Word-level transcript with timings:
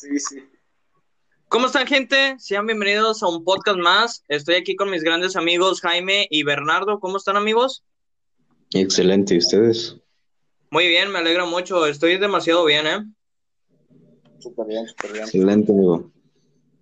Sí, 0.00 0.18
sí. 0.18 0.42
¿Cómo 1.48 1.66
están, 1.66 1.86
gente? 1.86 2.34
Sean 2.38 2.64
bienvenidos 2.64 3.22
a 3.22 3.28
un 3.28 3.44
podcast 3.44 3.76
más. 3.76 4.24
Estoy 4.28 4.54
aquí 4.54 4.74
con 4.74 4.88
mis 4.88 5.02
grandes 5.02 5.36
amigos 5.36 5.82
Jaime 5.82 6.26
y 6.30 6.42
Bernardo. 6.42 7.00
¿Cómo 7.00 7.18
están, 7.18 7.36
amigos? 7.36 7.84
Excelente, 8.72 9.34
¿y 9.34 9.38
ustedes? 9.38 9.98
Muy 10.70 10.88
bien, 10.88 11.12
me 11.12 11.18
alegro 11.18 11.46
mucho. 11.46 11.84
Estoy 11.84 12.16
demasiado 12.16 12.64
bien, 12.64 12.86
¿eh? 12.86 13.04
Súper 14.38 14.68
bien, 14.68 14.88
súper 14.88 15.12
bien. 15.12 15.24
Excelente, 15.24 15.70
amigo. 15.70 16.10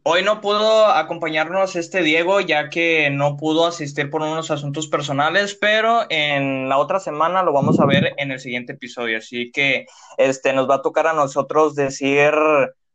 Hoy 0.04 0.22
no 0.22 0.40
pudo 0.40 0.86
acompañarnos 0.86 1.74
este 1.74 2.02
Diego, 2.02 2.40
ya 2.40 2.70
que 2.70 3.10
no 3.10 3.36
pudo 3.36 3.66
asistir 3.66 4.10
por 4.10 4.22
unos 4.22 4.52
asuntos 4.52 4.86
personales, 4.86 5.58
pero 5.60 6.06
en 6.08 6.68
la 6.68 6.78
otra 6.78 7.00
semana 7.00 7.42
lo 7.42 7.52
vamos 7.52 7.80
a 7.80 7.84
ver 7.84 8.14
en 8.16 8.30
el 8.30 8.38
siguiente 8.38 8.74
episodio. 8.74 9.18
Así 9.18 9.50
que 9.50 9.86
este 10.18 10.52
nos 10.52 10.70
va 10.70 10.76
a 10.76 10.82
tocar 10.82 11.08
a 11.08 11.14
nosotros 11.14 11.74
decir 11.74 12.30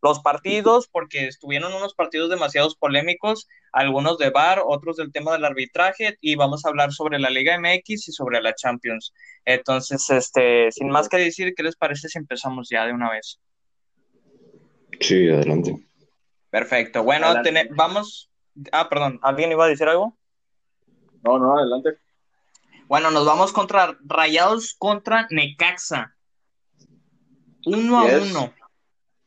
los 0.03 0.19
partidos, 0.19 0.87
porque 0.91 1.27
estuvieron 1.27 1.73
unos 1.73 1.95
partidos 1.95 2.29
demasiado 2.29 2.69
polémicos, 2.79 3.47
algunos 3.71 4.17
de 4.17 4.29
VAR, 4.29 4.61
otros 4.65 4.97
del 4.97 5.11
tema 5.11 5.31
del 5.31 5.45
arbitraje, 5.45 6.17
y 6.21 6.35
vamos 6.35 6.65
a 6.65 6.69
hablar 6.69 6.91
sobre 6.91 7.17
la 7.17 7.29
Liga 7.29 7.57
MX 7.57 8.09
y 8.09 8.11
sobre 8.11 8.41
la 8.41 8.53
Champions. 8.53 9.13
Entonces, 9.45 10.09
este, 10.09 10.71
sin 10.71 10.89
más 10.89 11.09
que 11.09 11.17
decir, 11.17 11.53
¿qué 11.55 11.63
les 11.63 11.75
parece 11.75 12.09
si 12.09 12.19
empezamos 12.19 12.69
ya 12.69 12.85
de 12.85 12.93
una 12.93 13.09
vez? 13.09 13.39
Sí, 14.99 15.29
adelante. 15.29 15.83
Perfecto. 16.49 17.03
Bueno, 17.03 17.27
Adelante. 17.27 17.69
vamos. 17.75 18.29
Ah, 18.71 18.87
perdón, 18.87 19.19
¿alguien 19.23 19.51
iba 19.51 19.65
a 19.65 19.67
decir 19.67 19.87
algo? 19.87 20.15
No, 21.23 21.39
no, 21.39 21.57
adelante. 21.57 21.97
Bueno, 22.87 23.09
nos 23.09 23.25
vamos 23.25 23.51
contra 23.51 23.97
Rayados 24.05 24.75
contra 24.77 25.25
Necaxa. 25.31 26.15
Uno 27.65 27.99
a 27.99 28.03
uno. 28.03 28.53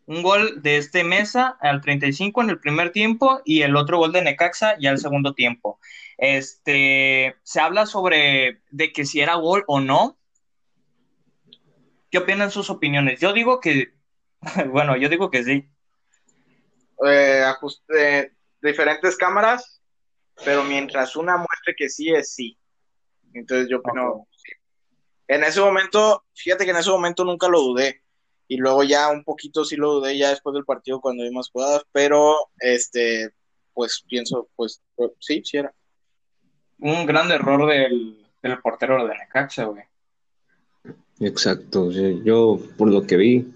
Un 0.06 0.22
gol 0.22 0.62
de 0.62 0.76
este 0.76 1.02
Mesa 1.02 1.56
al 1.60 1.80
35 1.80 2.42
en 2.42 2.50
el 2.50 2.60
primer 2.60 2.92
tiempo 2.92 3.40
y 3.44 3.62
el 3.62 3.76
otro 3.76 3.98
gol 3.98 4.12
de 4.12 4.22
Necaxa 4.22 4.76
ya 4.78 4.90
al 4.90 4.98
segundo 4.98 5.34
tiempo. 5.34 5.80
Este, 6.16 7.36
se 7.42 7.60
habla 7.60 7.86
sobre 7.86 8.62
de 8.70 8.92
que 8.92 9.04
si 9.04 9.20
era 9.20 9.34
gol 9.34 9.64
o 9.66 9.80
no. 9.80 10.16
¿Qué 12.10 12.18
opinan 12.18 12.50
sus 12.50 12.70
opiniones? 12.70 13.20
Yo 13.20 13.32
digo 13.32 13.60
que, 13.60 13.94
bueno, 14.70 14.96
yo 14.96 15.08
digo 15.08 15.30
que 15.30 15.42
sí. 15.42 15.68
Eh, 17.04 17.42
ajuste, 17.44 18.32
diferentes 18.62 19.16
cámaras, 19.16 19.82
pero 20.44 20.64
mientras 20.64 21.16
una 21.16 21.36
muestre 21.36 21.74
que 21.76 21.88
sí 21.88 22.10
es 22.10 22.32
sí. 22.32 22.58
Entonces 23.34 23.68
yo 23.68 23.78
opino. 23.78 24.26
En 25.28 25.42
ese 25.42 25.60
momento, 25.60 26.24
fíjate 26.34 26.64
que 26.64 26.70
en 26.70 26.76
ese 26.76 26.90
momento 26.90 27.24
nunca 27.24 27.48
lo 27.48 27.60
dudé. 27.60 28.02
Y 28.48 28.56
luego 28.58 28.84
ya 28.84 29.08
un 29.10 29.24
poquito 29.24 29.64
sí 29.64 29.76
lo 29.76 29.94
dudé 29.94 30.16
ya 30.16 30.30
después 30.30 30.54
del 30.54 30.64
partido 30.64 31.00
cuando 31.00 31.24
vi 31.24 31.30
más 31.30 31.50
jugadas, 31.50 31.82
pero 31.92 32.34
este, 32.60 33.30
pues 33.74 34.04
pienso, 34.08 34.48
pues 34.56 34.80
sí, 35.20 35.42
sí 35.44 35.56
era. 35.58 35.74
Un 36.78 37.06
gran 37.06 37.30
error 37.30 37.68
del, 37.68 38.24
del 38.42 38.58
portero 38.60 39.06
de 39.06 39.14
Necaxa, 39.16 39.64
güey. 39.64 39.82
Exacto. 41.20 41.90
sí, 41.92 42.20
Yo, 42.24 42.60
por 42.76 42.90
lo 42.90 43.06
que 43.06 43.16
vi, 43.16 43.46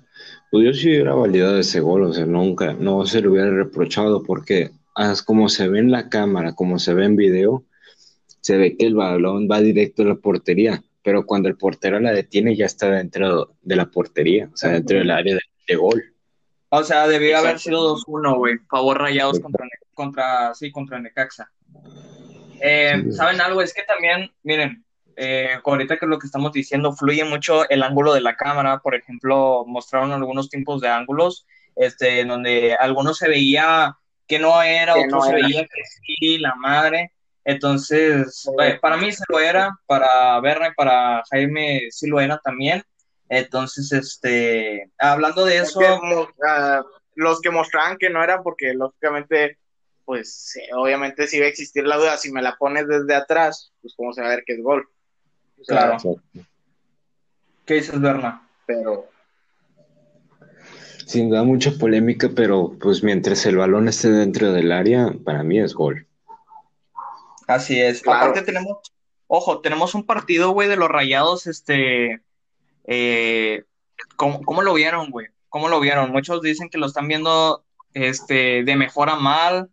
pues 0.50 0.64
yo 0.64 0.72
sí 0.72 0.88
hubiera 0.88 1.14
validado 1.14 1.58
ese 1.58 1.80
gol, 1.80 2.04
o 2.04 2.12
sea, 2.12 2.26
nunca, 2.26 2.72
no 2.72 3.06
se 3.06 3.20
lo 3.20 3.32
hubiera 3.32 3.50
reprochado 3.50 4.22
porque 4.22 4.70
as- 4.94 5.22
como 5.22 5.48
se 5.48 5.68
ve 5.68 5.78
en 5.78 5.90
la 5.90 6.08
cámara, 6.08 6.54
como 6.54 6.78
se 6.78 6.94
ve 6.94 7.04
en 7.04 7.16
video, 7.16 7.64
se 8.40 8.56
ve 8.56 8.76
que 8.76 8.86
el 8.86 8.94
balón 8.94 9.48
va 9.50 9.60
directo 9.60 10.02
a 10.02 10.06
la 10.06 10.14
portería, 10.16 10.82
pero 11.02 11.26
cuando 11.26 11.48
el 11.48 11.56
portero 11.56 11.98
la 12.00 12.12
detiene 12.12 12.56
ya 12.56 12.66
está 12.66 12.90
dentro 12.90 13.56
de 13.62 13.76
la 13.76 13.86
portería, 13.86 14.48
o 14.52 14.56
sea, 14.56 14.70
dentro 14.70 14.98
del 14.98 15.10
área 15.10 15.34
de, 15.34 15.40
de 15.66 15.76
gol. 15.76 16.02
O 16.68 16.84
sea, 16.84 17.08
debió 17.08 17.38
haber 17.38 17.58
sido 17.58 17.96
2-1, 17.96 18.36
güey. 18.36 18.58
Favor 18.70 18.98
rayados 18.98 19.40
contra, 19.40 19.66
contra, 19.92 20.54
sí, 20.54 20.70
contra 20.70 21.00
Necaxa. 21.00 21.50
Eh, 22.60 23.02
Sí. 23.04 23.12
¿Saben 23.12 23.40
algo? 23.40 23.62
Es 23.62 23.74
que 23.74 23.82
también, 23.82 24.30
miren, 24.42 24.84
eh, 25.16 25.58
ahorita 25.64 25.96
que 25.96 26.06
lo 26.06 26.18
que 26.18 26.26
estamos 26.26 26.52
diciendo, 26.52 26.92
fluye 26.92 27.24
mucho 27.24 27.68
el 27.68 27.82
ángulo 27.82 28.14
de 28.14 28.20
la 28.20 28.36
cámara. 28.36 28.78
Por 28.78 28.94
ejemplo, 28.94 29.64
mostraron 29.66 30.12
algunos 30.12 30.48
tipos 30.48 30.80
de 30.80 30.88
ángulos, 30.88 31.46
este, 31.74 32.20
en 32.20 32.28
donde 32.28 32.74
algunos 32.74 33.18
se 33.18 33.28
veía 33.28 33.96
que 34.28 34.38
no 34.38 34.62
era, 34.62 34.94
Que 34.94 35.06
otros 35.06 35.12
no 35.12 35.22
se 35.22 35.34
veía 35.34 35.62
que 35.62 35.82
sí, 35.84 36.38
la 36.38 36.54
madre. 36.54 37.12
Entonces, 37.44 38.48
eh, 38.62 38.78
para 38.80 38.96
mí 38.96 39.10
sí 39.12 39.22
lo 39.28 39.40
era, 39.40 39.78
para 39.86 40.38
Berna 40.40 40.68
y 40.68 40.74
para 40.74 41.22
Jaime 41.30 41.88
sí 41.90 42.06
lo 42.06 42.20
era 42.20 42.38
también. 42.38 42.82
Entonces, 43.28 43.92
este, 43.92 44.90
hablando 44.98 45.44
de 45.44 45.58
Es 45.58 45.70
eso, 45.70 45.80
ah, 46.46 46.82
los 47.14 47.40
que 47.40 47.50
mostraban 47.50 47.96
que 47.96 48.10
no 48.10 48.22
era 48.22 48.42
porque 48.42 48.74
lógicamente, 48.74 49.58
pues 50.04 50.32
sí, 50.34 50.60
obviamente 50.76 51.26
sí 51.26 51.38
va 51.38 51.46
a 51.46 51.48
existir 51.48 51.84
la 51.84 51.96
duda, 51.96 52.16
si 52.16 52.32
me 52.32 52.42
la 52.42 52.56
pones 52.56 52.86
desde 52.88 53.14
atrás, 53.14 53.72
pues 53.80 53.94
cómo 53.96 54.12
se 54.12 54.20
va 54.20 54.28
a 54.28 54.30
ver 54.30 54.44
que 54.44 54.54
es 54.54 54.62
gol. 54.62 54.86
O 55.60 55.64
sea, 55.64 55.76
Claro. 55.76 55.92
Exacto. 55.94 56.20
¿qué 57.64 57.74
dices, 57.74 58.00
Berna? 58.00 58.46
Pero 58.66 59.08
Sin 61.06 61.30
duda 61.30 61.44
mucha 61.44 61.72
polémica, 61.72 62.30
pero 62.34 62.76
pues 62.80 63.02
mientras 63.02 63.46
el 63.46 63.56
balón 63.56 63.88
esté 63.88 64.10
dentro 64.10 64.52
del 64.52 64.72
área, 64.72 65.12
para 65.24 65.42
mí 65.42 65.58
es 65.58 65.74
gol. 65.74 66.06
Así 67.50 67.80
es. 67.80 68.02
Claro. 68.02 68.18
Aparte 68.20 68.42
tenemos, 68.42 68.78
ojo, 69.26 69.60
tenemos 69.60 69.94
un 69.94 70.06
partido, 70.06 70.50
güey, 70.50 70.68
de 70.68 70.76
los 70.76 70.88
Rayados, 70.88 71.46
este, 71.46 72.22
eh, 72.84 73.64
¿cómo, 74.16 74.42
cómo 74.42 74.62
lo 74.62 74.74
vieron, 74.74 75.10
güey? 75.10 75.28
¿Cómo 75.48 75.68
lo 75.68 75.80
vieron? 75.80 76.10
Muchos 76.12 76.42
dicen 76.42 76.68
que 76.70 76.78
lo 76.78 76.86
están 76.86 77.08
viendo, 77.08 77.64
este, 77.94 78.62
de 78.64 78.76
mejor 78.76 79.10
a 79.10 79.16
mal, 79.16 79.68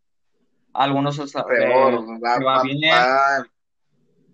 algunos 0.74 1.20
hasta, 1.20 1.46
peor, 1.46 1.94
eh, 1.94 2.20
va, 2.24 2.40
va 2.40 2.58
va- 2.58 2.64
bien. 2.64 2.92
va- 2.94 3.48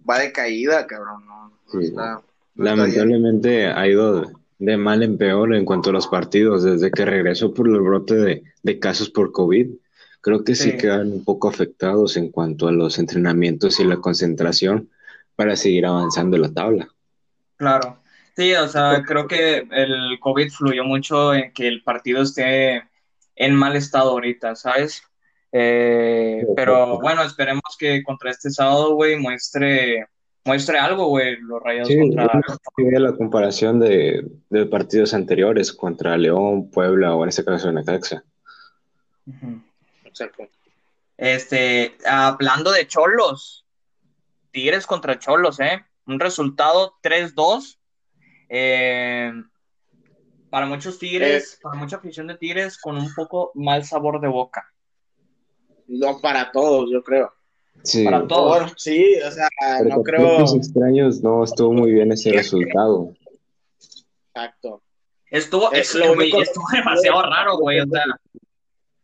va 0.10 0.20
de 0.20 0.31
caída, 0.31 0.86
cabrón. 0.88 1.25
No, 1.25 1.52
Sí. 1.72 1.88
está-. 1.88 2.22
Lamentablemente 2.56 3.68
ha 3.68 3.88
ido 3.88 4.22
de, 4.22 4.28
de 4.60 4.78
mal 4.78 5.04
en 5.04 5.18
peor 5.18 5.54
en 5.56 5.66
cuanto 5.66 5.90
a 5.90 5.94
los 5.94 6.08
partidos, 6.08 6.64
desde 6.64 6.92
que 6.92 7.06
regresó 7.06 7.54
por 7.54 7.68
el 7.68 7.80
brote 7.81 8.16
de, 8.16 8.44
de 8.62 8.80
casos 8.80 9.10
por 9.10 9.31
COVID. 9.31 9.72
Creo 10.23 10.45
que 10.45 10.56
sí. 10.56 10.72
Sí. 10.72 10.78
quedan 10.78 11.11
un 11.11 11.25
poco 11.25 11.50
afectados 11.50 12.16
en 12.16 12.31
cuanto 12.31 12.69
a 12.69 12.72
los 12.72 12.97
entrenamientos 12.97 13.81
y 13.81 13.84
la 13.84 13.97
concentración 13.97 14.89
para 15.35 15.57
seguir 15.57 15.85
avanzando 15.85 16.38
en 16.38 16.44
la 16.44 16.53
tabla. 16.53 16.88
Claro. 17.57 18.00
Sí, 18.33 18.53
o 18.53 18.67
sea, 18.69 19.03
creo 19.06 19.28
que 19.28 19.67
el 19.69 20.17
COVID 20.22 20.50
fluyó 20.50 20.85
mucho 20.85 21.33
en 21.33 21.51
que 21.51 21.67
el 21.67 21.83
partido 21.83 22.22
esté 22.22 22.83
en 23.35 23.53
mal 23.53 23.75
estado 23.75 24.12
ahorita, 24.12 24.56
¿sabes? 24.56 25.03
Eh, 25.51 26.47
pero 26.56 27.00
bueno, 27.01 27.22
esperemos 27.23 27.75
que 27.78 28.01
contra 28.01 28.31
este 28.31 28.50
sábado, 28.50 28.95
güey, 28.95 29.17
muestre, 29.17 30.07
muestre 30.45 30.79
algo, 30.79 31.07
güey, 31.07 31.35
los 31.41 31.62
rayados 31.62 31.89
Sí, 31.89 32.00
contra... 32.00 32.41
yo 32.78 33.00
la 33.00 33.16
comparación 33.17 33.79
de, 33.81 34.25
de 34.50 34.66
partidos 34.67 35.13
anteriores 35.13 35.73
contra 35.73 36.17
León, 36.17 36.72
Puebla 36.72 37.13
o 37.13 37.23
en 37.23 37.29
este 37.29 37.44
caso 37.44 37.72
Necaxa. 37.73 38.23
Este, 41.18 41.97
hablando 42.06 42.72
de 42.72 42.88
Cholos, 42.88 43.66
Tigres 44.51 44.85
contra 44.88 45.19
Cholos, 45.19 45.59
¿eh? 45.59 45.85
Un 46.06 46.19
resultado 46.19 46.96
3-2. 47.01 47.78
Eh, 48.50 49.31
para 50.50 50.66
muchos 50.68 51.00
Tigres, 51.00 51.59
para 51.62 51.78
mucha 51.79 51.96
afición 51.97 52.28
de 52.28 52.38
Tigres, 52.38 52.78
con 52.79 52.97
un 52.97 53.12
poco 53.16 53.51
mal 53.56 53.84
sabor 53.85 54.19
de 54.22 54.28
boca. 54.28 54.72
No 55.88 56.19
para 56.22 56.51
todos, 56.51 56.90
yo 56.91 57.03
creo. 57.03 57.34
Sí, 57.84 58.06
Para 58.06 58.25
todos. 58.28 58.72
Sí, 58.78 59.16
o 59.25 59.31
sea, 59.31 59.47
pero 59.84 59.90
no 59.97 60.03
creo. 60.03 60.56
extraños 60.56 61.22
no 61.22 61.44
estuvo 61.44 61.74
muy 61.74 61.91
bien 61.91 62.12
ese 62.12 62.31
resultado. 62.34 63.13
Exacto. 64.34 64.81
Estuvo, 65.30 65.72
Es 65.72 65.90
es- 65.90 65.95
lo 65.95 66.13
güey, 66.13 66.30
único- 66.31 66.42
estuvo 66.44 66.65
demasiado 66.71 67.24
raro, 67.24 67.57
güey. 67.57 67.80
O 67.80 67.88
sea, 67.88 68.04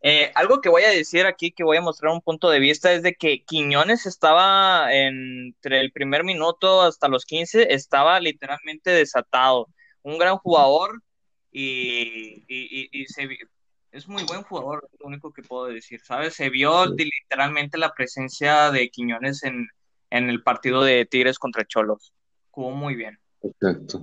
eh, 0.02 0.32
algo 0.34 0.60
que 0.60 0.68
voy 0.68 0.82
a 0.82 0.90
decir 0.90 1.26
aquí, 1.26 1.52
que 1.52 1.64
voy 1.64 1.76
a 1.76 1.82
mostrar 1.82 2.12
un 2.12 2.20
punto 2.22 2.48
de 2.50 2.58
vista, 2.60 2.92
es 2.92 3.02
de 3.02 3.14
que 3.14 3.44
Quiñones 3.44 4.06
estaba 4.06 4.92
entre 4.94 5.80
el 5.80 5.92
primer 5.92 6.24
minuto 6.24 6.82
hasta 6.82 7.08
los 7.08 7.24
15, 7.26 7.72
estaba 7.74 8.18
literalmente 8.20 8.90
desatado. 8.90 9.66
Un 10.02 10.18
gran 10.18 10.36
jugador 10.38 11.02
y, 11.52 12.44
y- 12.48 12.80
y- 12.82 12.88
y 12.92 13.06
se 13.06 13.28
es 13.92 14.06
muy 14.06 14.22
buen 14.22 14.42
jugador, 14.44 14.88
es 14.92 15.00
lo 15.00 15.06
único 15.06 15.32
que 15.32 15.42
puedo 15.42 15.66
decir, 15.66 16.00
¿sabes? 16.00 16.34
Se 16.34 16.48
vio 16.48 16.86
literalmente 16.86 17.76
la 17.76 17.92
presencia 17.92 18.70
de 18.70 18.88
Quiñones 18.88 19.42
en, 19.42 19.66
en 20.10 20.30
el 20.30 20.42
partido 20.44 20.82
de 20.84 21.06
Tigres 21.06 21.38
contra 21.40 21.66
Cholos. 21.66 22.14
Jugó 22.50 22.70
muy 22.70 22.94
bien. 22.94 23.18
Exacto. 23.42 24.00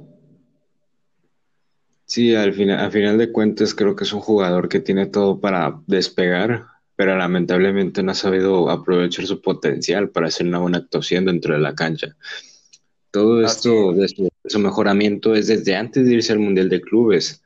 Sí, 2.07 2.33
al 2.33 2.54
final, 2.54 2.80
al 2.80 2.92
final 2.92 3.18
de 3.18 3.33
cuentas 3.33 3.75
creo 3.75 3.94
que 3.94 4.06
es 4.06 4.13
un 4.13 4.21
jugador 4.21 4.69
que 4.69 4.80
tiene 4.80 5.07
todo 5.07 5.42
para 5.42 5.77
despegar, 5.88 6.65
pero 6.95 7.18
lamentablemente 7.18 8.01
no 8.01 8.12
ha 8.12 8.15
sabido 8.15 8.69
aprovechar 8.69 9.25
su 9.25 9.42
potencial 9.42 10.09
para 10.09 10.27
hacer 10.27 10.48
una 10.48 10.59
buena 10.59 10.77
actuación 10.77 11.25
dentro 11.25 11.54
de 11.54 11.59
la 11.59 11.75
cancha. 11.75 12.15
Todo 13.12 13.45
Así 13.45 13.57
esto 13.57 13.92
de 13.92 14.07
su, 14.07 14.24
de 14.24 14.50
su 14.50 14.59
mejoramiento 14.59 15.36
es 15.36 15.48
desde 15.48 15.75
antes 15.75 16.06
de 16.06 16.13
irse 16.13 16.31
al 16.31 16.39
Mundial 16.39 16.69
de 16.69 16.80
Clubes, 16.80 17.44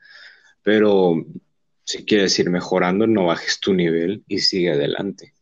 pero 0.62 1.16
si 1.84 2.04
quieres 2.04 2.38
ir 2.38 2.48
mejorando, 2.48 3.08
no 3.08 3.26
bajes 3.26 3.58
tu 3.58 3.74
nivel 3.74 4.22
y 4.28 4.38
sigue 4.38 4.70
adelante. 4.70 5.34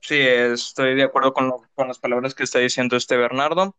Sí, 0.00 0.18
estoy 0.20 0.94
de 0.94 1.02
acuerdo 1.02 1.32
con, 1.32 1.52
con 1.74 1.88
las 1.88 1.98
palabras 1.98 2.34
que 2.34 2.44
está 2.44 2.60
diciendo 2.60 2.96
este 2.96 3.16
Bernardo. 3.16 3.74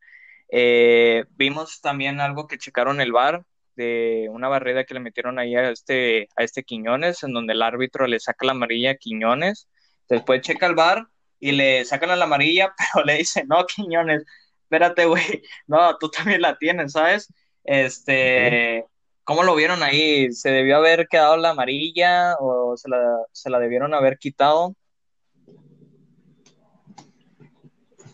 Eh, 0.50 1.24
vimos 1.38 1.80
también 1.80 2.20
algo 2.20 2.48
que 2.48 2.58
checaron 2.58 3.00
el 3.00 3.14
VAR 3.14 3.46
de 3.76 4.28
una 4.32 4.48
barrera 4.48 4.84
que 4.84 4.94
le 4.94 5.00
metieron 5.00 5.40
ahí 5.40 5.56
a 5.56 5.70
este, 5.70 6.30
a 6.36 6.44
este 6.44 6.64
Quiñones, 6.64 7.24
en 7.24 7.34
donde 7.34 7.54
el 7.54 7.62
árbitro 7.62 8.08
le 8.08 8.20
saca 8.20 8.46
la 8.46 8.52
amarilla 8.54 8.92
a 8.92 8.96
Quiñones. 8.96 9.68
Después 10.10 10.42
checa 10.42 10.68
el 10.68 10.76
VAR 10.76 11.08
y 11.40 11.52
le 11.52 11.84
sacan 11.86 12.18
la 12.18 12.26
amarilla, 12.26 12.74
pero 12.94 13.06
le 13.06 13.18
dice, 13.18 13.44
no, 13.46 13.66
Quiñones, 13.66 14.24
espérate, 14.64 15.06
güey, 15.06 15.44
no, 15.68 15.98
tú 15.98 16.10
también 16.10 16.42
la 16.42 16.58
tienes, 16.58 16.94
¿sabes? 16.94 17.32
Este, 17.64 18.86
¿cómo 19.24 19.44
lo 19.44 19.56
vieron 19.56 19.84
ahí? 19.84 20.32
¿Se 20.34 20.52
debió 20.52 20.78
haber 20.78 21.08
quedado 21.08 21.38
la 21.38 21.52
amarilla 21.52 22.36
o 22.40 22.76
se 22.78 22.90
la, 22.90 23.00
se 23.32 23.50
la 23.50 23.60
debieron 23.60 23.94
haber 23.94 24.18
quitado? 24.18 24.76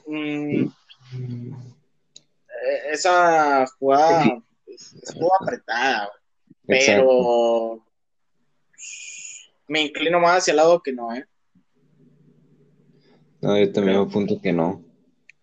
Mm, 0.08 0.66
eh, 1.14 2.92
esa 2.92 3.66
jugada 3.78 4.42
estuvo 5.02 5.32
apretada, 5.42 6.10
pero 6.66 7.84
me 9.68 9.82
inclino 9.82 10.20
más 10.20 10.38
hacia 10.38 10.52
el 10.52 10.58
lado 10.58 10.82
que 10.82 10.94
no, 10.94 11.14
¿eh? 11.14 11.26
No, 13.42 13.58
yo 13.58 13.72
también 13.72 13.98
apunto 13.98 14.42
que 14.42 14.52
no, 14.52 14.84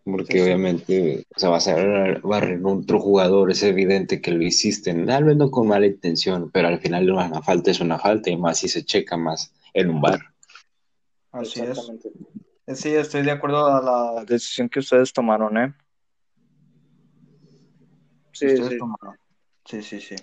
porque 0.05 0.43
obviamente, 0.43 1.25
o 1.35 1.39
sea, 1.39 1.49
vas 1.49 1.67
a 1.69 1.75
barrer 2.23 2.61
otro 2.63 3.01
jugador, 3.01 3.51
es 3.51 3.63
evidente 3.63 4.21
que 4.21 4.33
lo 4.33 4.43
hiciste, 4.43 4.93
tal 5.05 5.25
vez 5.25 5.37
no 5.37 5.51
con 5.51 5.69
mala 5.69 5.87
intención, 5.87 6.51
pero 6.51 6.69
al 6.69 6.79
final 6.81 7.11
una 7.11 7.43
falta 7.43 7.71
es 7.71 7.81
una 7.81 7.99
falta 7.99 8.31
y 8.31 8.37
más 8.37 8.59
si 8.59 8.69
se 8.69 8.85
checa 8.85 9.17
más 9.17 9.53
en 9.73 9.91
un 9.91 10.01
bar. 10.01 10.21
Así 11.33 11.61
es. 11.61 11.91
Sí, 12.75 12.95
estoy 12.95 13.23
de 13.23 13.31
acuerdo 13.31 13.67
a 13.67 13.81
la 13.81 14.25
decisión 14.25 14.69
que 14.69 14.81
ustedes 14.81 15.13
tomaron, 15.13 15.57
¿eh? 15.57 15.75
Sí, 18.33 18.57
sí. 18.57 18.79
Sí, 19.67 20.01
sí, 20.01 20.17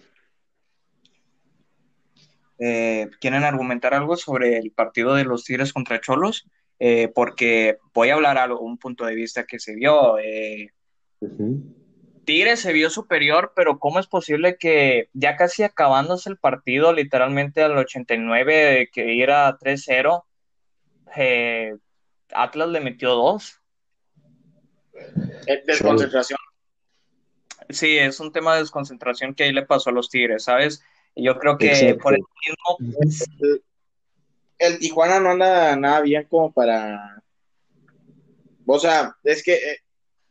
eh, 2.60 3.10
¿Quieren 3.20 3.44
argumentar 3.44 3.94
algo 3.94 4.16
sobre 4.16 4.58
el 4.58 4.72
partido 4.72 5.16
de 5.16 5.26
los 5.26 5.44
Tigres 5.44 5.74
contra 5.74 6.00
Cholos? 6.00 6.48
Eh, 6.80 7.12
porque 7.14 7.78
voy 7.94 8.10
a 8.10 8.14
hablar 8.14 8.38
algo, 8.38 8.62
un 8.62 8.78
punto 8.78 9.06
de 9.06 9.16
vista 9.16 9.46
que 9.46 9.60
se 9.60 9.76
vio. 9.76 10.18
Eh, 10.20 10.70
Tigres 12.26 12.62
se 12.62 12.72
vio 12.72 12.90
superior, 12.90 13.52
pero 13.56 13.80
¿cómo 13.80 14.00
es 14.00 14.08
posible 14.08 14.58
que 14.58 15.10
ya 15.14 15.36
casi 15.36 15.64
acabándose 15.64 16.30
el 16.30 16.38
partido, 16.38 16.94
literalmente 16.94 17.62
al 17.62 17.78
89, 17.78 18.90
que 18.94 19.22
era 19.22 19.58
3-0, 19.58 20.24
Atlas 22.34 22.70
le 22.70 22.80
metió 22.80 23.10
dos? 23.10 23.60
Desconcentración. 25.66 26.40
Sí, 27.70 27.98
es 27.98 28.20
un 28.20 28.32
tema 28.32 28.54
de 28.54 28.62
desconcentración 28.62 29.34
que 29.34 29.44
ahí 29.44 29.54
le 29.54 29.66
pasó 29.66 29.90
a 29.90 29.94
los 29.94 30.10
Tigres, 30.10 30.44
¿sabes? 30.44 30.84
Yo 31.16 31.38
creo 31.38 31.58
que 31.58 31.98
por 32.02 32.14
el 32.14 32.24
mismo... 32.46 33.22
El 34.58 34.80
Tijuana 34.80 35.20
no 35.20 35.32
anda 35.32 35.76
nada 35.76 36.02
bien 36.02 36.26
como 36.30 36.52
para... 36.52 37.22
O 38.66 38.80
sea, 38.80 39.16
es 39.24 39.44
que 39.44 39.56
eh, 39.56 39.78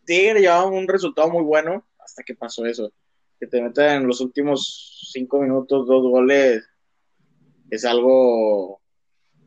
Tigre 0.05 0.41
llevaba 0.41 0.65
un 0.67 0.89
resultado 0.89 1.29
muy 1.29 1.43
bueno 1.43 1.87
hasta 1.99 2.23
que 2.23 2.35
pasó 2.35 2.65
eso. 2.65 2.93
Que 3.39 3.47
te 3.47 3.61
meten 3.61 3.91
en 3.91 4.07
los 4.07 4.21
últimos 4.21 5.11
cinco 5.13 5.41
minutos 5.41 5.87
dos 5.87 6.03
goles 6.03 6.65
es 7.73 7.87
algo, 7.87 8.83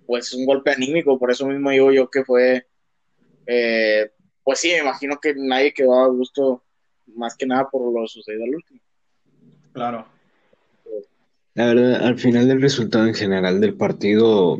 pues 0.08 0.34
un 0.34 0.48
golpe 0.48 0.72
anímico, 0.72 1.20
por 1.20 1.30
eso 1.30 1.46
mismo 1.46 1.70
digo 1.70 1.92
yo 1.92 2.10
que 2.10 2.26
fue, 2.26 2.66
eh, 3.46 4.12
pues 4.44 4.60
sí, 4.60 4.70
me 4.70 4.80
imagino 4.80 5.20
que 5.20 5.36
nadie 5.36 5.76
quedó 5.76 6.00
a 6.00 6.08
gusto 6.08 6.64
más 7.13 7.36
que 7.36 7.46
nada 7.46 7.69
por 7.69 7.94
lo 7.94 8.07
sucedido 8.07 8.44
al 8.44 8.56
último. 8.56 8.80
Claro. 9.74 10.06
La 11.54 11.68
verdad, 11.68 12.06
al 12.06 12.19
final 12.19 12.48
del 12.48 12.62
resultado 12.62 13.07
en 13.07 13.13
general 13.13 13.62
del 13.62 13.75
partido, 13.75 14.60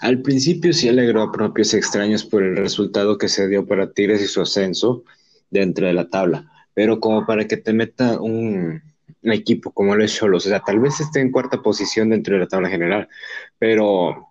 al 0.00 0.20
principio 0.20 0.72
sí 0.72 0.88
alegró 0.88 1.22
a 1.22 1.32
propios 1.32 1.74
extraños 1.74 2.24
por 2.24 2.42
el 2.42 2.56
resultado 2.56 3.18
que 3.18 3.28
se 3.28 3.48
dio 3.48 3.66
para 3.66 3.92
Tigres 3.92 4.20
y 4.22 4.26
su 4.26 4.40
ascenso 4.40 5.04
dentro 5.50 5.86
de 5.86 5.92
la 5.92 6.08
tabla, 6.08 6.50
pero 6.74 6.98
como 6.98 7.24
para 7.24 7.46
que 7.46 7.56
te 7.56 7.72
meta 7.72 8.20
un, 8.20 8.82
equipo 9.22 9.70
como 9.70 9.94
el 9.94 10.08
Cholos, 10.08 10.46
o 10.46 10.48
sea, 10.48 10.60
tal 10.60 10.80
vez 10.80 11.00
esté 11.00 11.20
en 11.20 11.30
cuarta 11.30 11.62
posición 11.62 12.10
dentro 12.10 12.34
de 12.34 12.40
la 12.40 12.48
tabla 12.48 12.68
general, 12.68 13.08
pero 13.58 14.28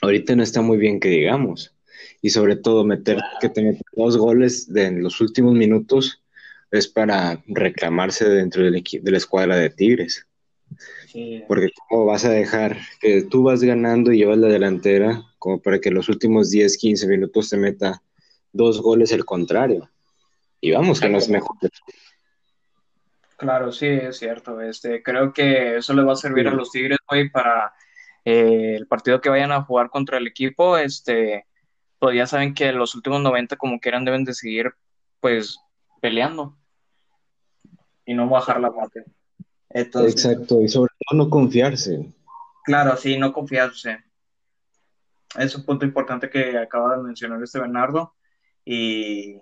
ahorita 0.00 0.34
no 0.34 0.42
está 0.42 0.62
muy 0.62 0.78
bien 0.78 0.98
que 0.98 1.10
digamos, 1.10 1.74
y 2.22 2.30
sobre 2.30 2.56
todo 2.56 2.84
meter 2.84 3.18
que 3.40 3.48
te 3.48 3.62
meta 3.62 3.82
dos 3.92 4.16
goles 4.16 4.72
de, 4.72 4.86
en 4.86 5.02
los 5.02 5.20
últimos 5.20 5.54
minutos 5.54 6.22
es 6.70 6.88
para 6.88 7.42
reclamarse 7.46 8.28
dentro 8.28 8.62
del 8.62 8.82
de 8.82 9.10
la 9.10 9.16
escuadra 9.16 9.56
de 9.56 9.70
Tigres. 9.70 10.26
Porque 11.48 11.70
cómo 11.88 12.04
vas 12.04 12.24
a 12.24 12.30
dejar 12.30 12.76
que 13.00 13.22
tú 13.22 13.42
vas 13.42 13.62
ganando 13.62 14.12
y 14.12 14.18
llevas 14.18 14.38
la 14.38 14.48
delantera 14.48 15.22
como 15.38 15.60
para 15.60 15.80
que 15.80 15.90
los 15.90 16.08
últimos 16.08 16.50
10, 16.50 16.76
15 16.76 17.08
minutos 17.08 17.50
te 17.50 17.56
meta 17.56 18.02
dos 18.52 18.80
goles 18.82 19.12
el 19.12 19.24
contrario. 19.24 19.88
Y 20.60 20.72
vamos, 20.72 21.00
que 21.00 21.08
no 21.08 21.18
es 21.18 21.28
mejor. 21.28 21.56
Claro, 23.36 23.72
sí, 23.72 23.86
es 23.86 24.18
cierto. 24.18 24.60
Este, 24.60 25.02
creo 25.02 25.32
que 25.32 25.76
eso 25.76 25.94
le 25.94 26.02
va 26.02 26.12
a 26.12 26.16
servir 26.16 26.48
a 26.48 26.52
los 26.52 26.70
Tigres 26.70 26.98
hoy 27.06 27.30
para 27.30 27.72
eh, 28.24 28.74
el 28.76 28.86
partido 28.86 29.20
que 29.20 29.30
vayan 29.30 29.52
a 29.52 29.62
jugar 29.62 29.90
contra 29.90 30.18
el 30.18 30.26
equipo. 30.26 30.76
Este, 30.76 31.46
pues 31.98 32.16
ya 32.16 32.26
saben 32.26 32.54
que 32.54 32.72
los 32.72 32.94
últimos 32.94 33.22
90 33.22 33.56
como 33.56 33.78
quieran 33.80 34.04
deben 34.04 34.24
de 34.24 34.34
seguir 34.34 34.72
pues 35.20 35.58
peleando 36.00 36.56
y 38.04 38.14
no 38.14 38.28
bajar 38.28 38.60
la 38.60 38.68
guardia. 38.68 39.04
Exacto, 39.70 40.62
y 40.62 40.68
sobre 40.68 40.92
todo 40.98 41.18
no 41.18 41.30
confiarse. 41.30 42.12
Claro, 42.64 42.96
sí, 42.96 43.18
no 43.18 43.32
confiarse. 43.32 43.98
Es 45.38 45.54
un 45.54 45.64
punto 45.64 45.84
importante 45.84 46.30
que 46.30 46.56
acaba 46.56 46.96
de 46.96 47.02
mencionar 47.02 47.42
este 47.42 47.60
Bernardo. 47.60 48.14
Y, 48.64 49.40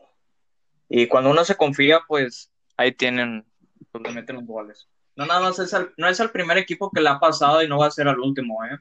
y 0.88 1.06
cuando 1.06 1.30
uno 1.30 1.44
se 1.44 1.56
confía, 1.56 2.00
pues 2.06 2.50
ahí 2.76 2.92
tienen, 2.92 3.44
donde 3.92 4.10
meten 4.10 4.36
los 4.36 4.46
goles. 4.46 4.88
No, 5.14 5.26
nada 5.26 5.40
más 5.40 5.58
es 5.58 5.72
el, 5.72 5.90
no 5.96 6.08
es 6.08 6.20
el 6.20 6.30
primer 6.30 6.58
equipo 6.58 6.90
que 6.90 7.00
le 7.00 7.08
ha 7.08 7.18
pasado 7.18 7.62
y 7.62 7.68
no 7.68 7.78
va 7.78 7.86
a 7.86 7.90
ser 7.90 8.06
el 8.08 8.18
último, 8.18 8.64
¿eh? 8.64 8.78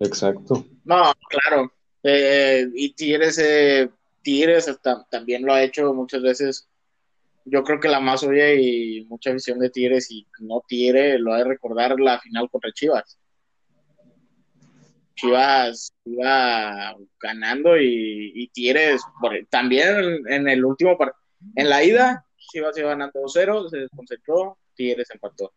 Exacto. 0.00 0.64
No, 0.84 1.12
claro. 1.28 1.72
Eh, 2.02 2.66
y 2.74 2.92
Tigres, 2.94 3.38
eh, 3.38 3.90
Tigres 4.22 4.70
también 5.10 5.44
lo 5.44 5.52
ha 5.52 5.62
hecho 5.62 5.92
muchas 5.94 6.22
veces 6.22 6.68
yo 7.44 7.62
creo 7.64 7.80
que 7.80 7.88
la 7.88 8.00
más 8.00 8.22
obvia 8.22 8.54
y 8.54 9.04
mucha 9.06 9.32
visión 9.32 9.58
de 9.58 9.70
Tigres 9.70 10.10
y 10.10 10.26
no 10.40 10.62
Tigre 10.66 11.18
lo 11.18 11.32
ha 11.32 11.38
de 11.38 11.44
recordar 11.44 11.98
la 11.98 12.20
final 12.20 12.48
contra 12.50 12.72
Chivas. 12.72 13.18
Chivas 15.16 15.92
iba 16.04 16.96
ganando 17.20 17.76
y, 17.76 18.32
y 18.34 18.48
Tigres 18.48 19.02
también 19.50 20.22
en 20.28 20.48
el 20.48 20.64
último 20.64 20.96
partido, 20.96 21.20
en 21.56 21.68
la 21.68 21.82
ida 21.82 22.26
Chivas 22.50 22.76
iba 22.78 22.90
ganando 22.90 23.20
2-0, 23.20 23.70
se 23.70 23.78
desconcentró, 23.78 24.58
Tigres 24.74 25.08
empató. 25.10 25.52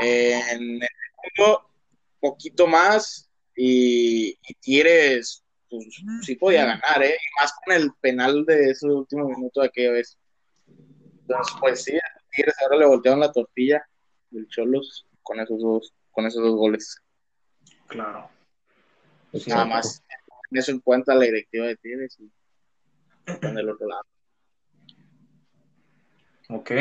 en 0.00 0.82
el 0.82 0.88
segundo, 1.34 1.66
poquito 2.20 2.66
más 2.66 3.28
y, 3.56 4.30
y 4.30 4.54
Tigres 4.60 5.42
pues, 5.70 5.86
sí 6.22 6.34
podía 6.34 6.64
ganar, 6.66 7.02
¿eh? 7.02 7.14
y 7.14 7.40
más 7.40 7.52
con 7.64 7.74
el 7.74 7.92
penal 8.00 8.44
de 8.44 8.70
ese 8.70 8.86
último 8.86 9.28
minuto 9.28 9.60
de 9.60 9.68
aquella 9.68 9.92
vez. 9.92 10.18
Entonces, 10.66 11.56
pues 11.60 11.84
sí, 11.84 11.98
Tigres 12.30 12.56
ahora 12.62 12.76
le 12.76 12.86
voltearon 12.86 13.20
la 13.20 13.32
tortilla 13.32 13.82
del 14.30 14.48
Cholos 14.48 15.06
con 15.22 15.40
esos 15.40 15.60
dos, 15.60 15.94
con 16.10 16.26
esos 16.26 16.42
dos 16.42 16.56
goles. 16.56 17.00
Claro. 17.86 18.28
Nada 19.46 19.64
más 19.64 20.02
en 20.50 20.58
eso 20.58 20.72
en 20.72 20.80
cuenta 20.80 21.14
la 21.14 21.24
directiva 21.24 21.66
de 21.66 21.76
Tigres 21.76 22.18
y 22.18 22.30
en 23.26 23.58
el 23.58 23.70
otro 23.70 23.86
lado. 23.86 24.04
Ok. 26.48 26.72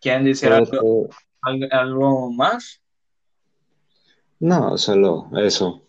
¿Quieren 0.00 0.24
decir 0.24 0.52
algo, 0.52 1.08
algo 1.42 2.30
más? 2.32 2.82
No, 4.38 4.76
solo 4.76 5.30
eso. 5.38 5.86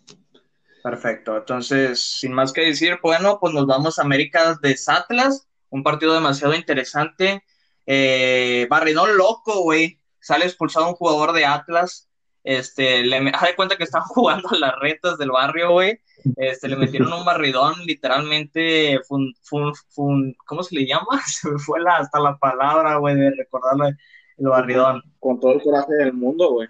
Perfecto. 0.84 1.38
Entonces, 1.38 2.02
sin 2.20 2.34
más 2.34 2.54
que 2.54 2.62
decir, 2.62 3.00
bueno, 3.04 3.40
pues 3.40 3.54
nos 3.54 3.68
vamos 3.68 4.00
a 4.00 4.02
América 4.02 4.58
de 4.62 4.76
Atlas, 4.88 5.48
un 5.70 5.84
partido 5.84 6.14
demasiado 6.14 6.56
interesante. 6.56 7.44
Eh, 7.86 8.68
barridón 8.70 9.18
loco, 9.18 9.62
güey. 9.62 10.00
Sale 10.20 10.46
expulsado 10.46 10.88
un 10.88 10.96
jugador 10.96 11.34
de 11.34 11.46
Atlas. 11.46 12.10
Este, 12.44 13.04
le 13.04 13.32
da 13.32 13.42
de 13.48 13.56
cuenta 13.56 13.78
que 13.78 13.84
estaban 13.84 14.08
jugando 14.10 14.50
a 14.50 14.58
las 14.58 14.80
retas 14.80 15.18
del 15.18 15.32
barrio, 15.32 15.72
güey. 15.72 16.00
Este, 16.38 16.68
le 16.68 16.76
metieron 16.76 17.14
un 17.14 17.26
barridón, 17.26 17.74
literalmente, 17.86 19.00
fun, 19.08 19.34
fun, 19.44 20.36
¿cómo 20.46 20.62
se 20.64 20.76
le 20.76 20.86
llama? 20.86 21.22
Se 21.26 21.50
me 21.50 21.58
fue 21.60 21.80
hasta 21.88 22.20
la 22.20 22.38
palabra, 22.38 22.98
güey, 22.98 23.16
de 23.16 23.32
recordarle 23.32 23.98
el 24.38 24.48
barridón. 24.48 25.04
Con 25.20 25.40
todo 25.40 25.54
el 25.54 25.62
coraje 25.62 25.94
del 25.94 26.14
mundo, 26.14 26.52
güey. 26.52 26.68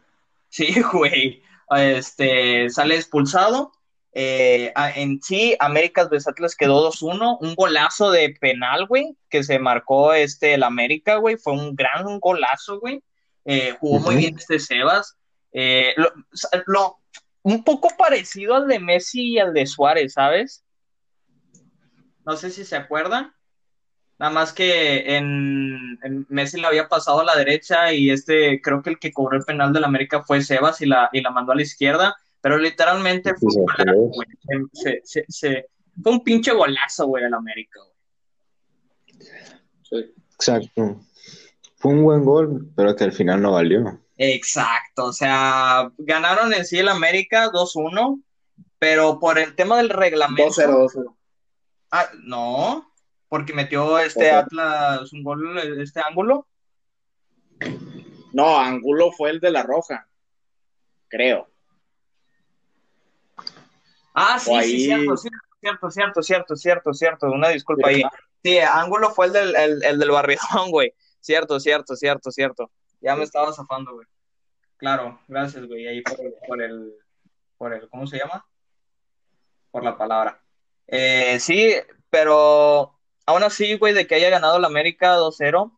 Sí, 0.49 0.81
güey. 0.93 1.41
Este, 1.77 2.69
sale 2.69 2.95
expulsado. 2.95 3.71
Eh, 4.13 4.73
en 4.95 5.21
sí, 5.21 5.55
Américas 5.59 6.09
vs 6.09 6.27
Atlas 6.27 6.55
quedó 6.55 6.91
2-1. 6.91 7.37
Un 7.39 7.55
golazo 7.55 8.11
de 8.11 8.35
penal, 8.39 8.87
güey, 8.87 9.15
que 9.29 9.43
se 9.43 9.59
marcó 9.59 10.13
este, 10.13 10.55
el 10.55 10.63
América, 10.63 11.15
güey. 11.15 11.37
Fue 11.37 11.53
un 11.53 11.75
gran 11.75 12.19
golazo, 12.19 12.79
güey. 12.79 13.03
Eh, 13.45 13.75
jugó 13.79 13.99
muy 13.99 14.15
bien 14.15 14.37
este 14.37 14.59
Sebas. 14.59 15.17
Eh, 15.53 15.93
lo, 16.67 16.99
un 17.43 17.63
poco 17.63 17.89
parecido 17.97 18.55
al 18.55 18.67
de 18.67 18.79
Messi 18.79 19.33
y 19.33 19.39
al 19.39 19.53
de 19.53 19.65
Suárez, 19.65 20.13
¿sabes? 20.13 20.63
No 22.25 22.35
sé 22.37 22.51
si 22.51 22.63
se 22.65 22.75
acuerdan. 22.75 23.33
Nada 24.19 24.31
más 24.31 24.53
que 24.53 25.15
en, 25.15 25.97
Messi 26.29 26.61
le 26.61 26.67
había 26.67 26.87
pasado 26.87 27.21
a 27.21 27.25
la 27.25 27.35
derecha 27.35 27.91
y 27.91 28.11
este, 28.11 28.61
creo 28.61 28.83
que 28.83 28.91
el 28.91 28.99
que 28.99 29.11
cobró 29.11 29.35
el 29.35 29.43
penal 29.43 29.73
del 29.73 29.83
América 29.83 30.21
fue 30.21 30.43
Sebas 30.43 30.79
y 30.81 30.85
la, 30.85 31.09
y 31.11 31.21
la 31.21 31.31
mandó 31.31 31.53
a 31.53 31.55
la 31.55 31.63
izquierda, 31.63 32.15
pero 32.41 32.57
literalmente 32.57 33.33
fue, 33.35 33.49
un, 33.55 34.69
fue 36.03 36.11
un 36.11 36.23
pinche 36.23 36.51
golazo, 36.51 37.07
güey, 37.07 37.23
el 37.23 37.33
América, 37.33 37.79
Sí. 39.83 40.13
Exacto. 40.35 41.01
Fue 41.77 41.91
un 41.91 42.03
buen 42.03 42.23
gol, 42.23 42.71
pero 42.75 42.95
que 42.95 43.03
al 43.03 43.11
final 43.11 43.41
no 43.41 43.51
valió. 43.51 43.99
Exacto, 44.17 45.05
o 45.05 45.13
sea, 45.13 45.91
ganaron 45.97 46.53
en 46.53 46.65
sí 46.65 46.79
el 46.79 46.89
América 46.89 47.51
2-1, 47.51 48.23
pero 48.79 49.19
por 49.19 49.37
el 49.37 49.55
tema 49.55 49.77
del 49.77 49.89
reglamento. 49.89 50.61
2-0, 50.61 51.15
Ah, 51.91 52.09
no, 52.23 52.89
porque 53.27 53.53
metió 53.53 53.99
este 53.99 54.31
Atlas 54.31 55.11
un 55.11 55.23
gol, 55.23 55.57
este 55.81 55.99
ángulo. 55.99 56.47
No, 58.31 58.57
ángulo 58.57 59.11
fue 59.11 59.31
el 59.31 59.39
de 59.39 59.51
la 59.51 59.63
roja, 59.63 60.07
creo. 61.09 61.50
Ah, 64.13 64.39
sí, 64.39 64.51
sí, 64.63 64.85
cierto, 64.85 65.17
cierto, 65.17 65.91
cierto, 65.91 66.21
cierto, 66.21 66.55
cierto, 66.55 66.93
cierto, 66.93 67.31
una 67.31 67.49
disculpa 67.49 67.89
ahí. 67.89 68.03
Sí, 68.43 68.57
ángulo 68.59 69.11
fue 69.11 69.27
el 69.27 69.33
del, 69.33 69.55
el, 69.55 69.83
el 69.83 69.99
del 69.99 70.11
barrión, 70.11 70.39
güey. 70.71 70.93
Cierto, 71.19 71.59
cierto, 71.59 71.95
cierto, 71.95 72.31
cierto. 72.31 72.71
Ya 72.99 73.15
me 73.15 73.23
estaba 73.23 73.53
zafando, 73.53 73.93
güey. 73.93 74.07
Claro, 74.77 75.19
gracias, 75.27 75.67
güey, 75.67 75.87
ahí 75.87 76.01
por 76.01 76.19
el, 76.19 76.33
por 76.47 76.61
el, 76.61 76.93
por 77.57 77.73
el, 77.73 77.89
¿cómo 77.89 78.07
se 78.07 78.17
llama? 78.17 78.45
Por 79.69 79.83
la 79.83 79.95
palabra. 79.95 80.41
Eh, 80.87 81.39
sí, 81.39 81.73
pero 82.09 82.99
aún 83.25 83.43
así, 83.43 83.77
güey, 83.77 83.93
de 83.93 84.07
que 84.07 84.15
haya 84.15 84.29
ganado 84.29 84.59
la 84.59 84.67
América 84.67 85.17
2-0, 85.17 85.77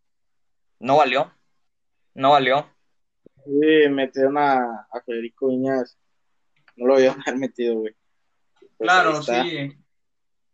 no 0.79 0.97
valió. 0.97 1.31
No 2.13 2.31
valió. 2.31 2.69
Sí, 3.45 3.89
metieron 3.89 4.37
a, 4.37 4.87
a 4.89 5.01
Federico 5.05 5.47
Viñas. 5.47 5.97
No 6.75 6.87
lo 6.87 6.95
haber 6.95 7.37
metido, 7.37 7.75
güey. 7.75 7.95
Claro, 8.83 9.23
sí. 9.23 9.77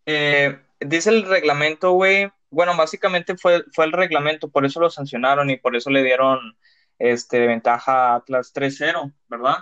Eh, 0.05 0.59
dice 0.79 1.09
el 1.09 1.24
reglamento, 1.24 1.91
güey. 1.91 2.31
Bueno, 2.50 2.75
básicamente 2.75 3.38
fue, 3.38 3.63
fue 3.74 3.86
el 3.86 3.91
reglamento, 3.91 4.50
por 4.50 4.65
eso 4.65 4.79
lo 4.79 4.89
sancionaron 4.89 5.50
y 5.50 5.57
por 5.57 5.75
eso 5.75 5.89
le 5.89 6.03
dieron 6.03 6.57
este, 6.98 7.45
ventaja 7.45 8.13
a 8.13 8.15
Atlas 8.15 8.51
3-0, 8.53 9.13
¿verdad? 9.27 9.57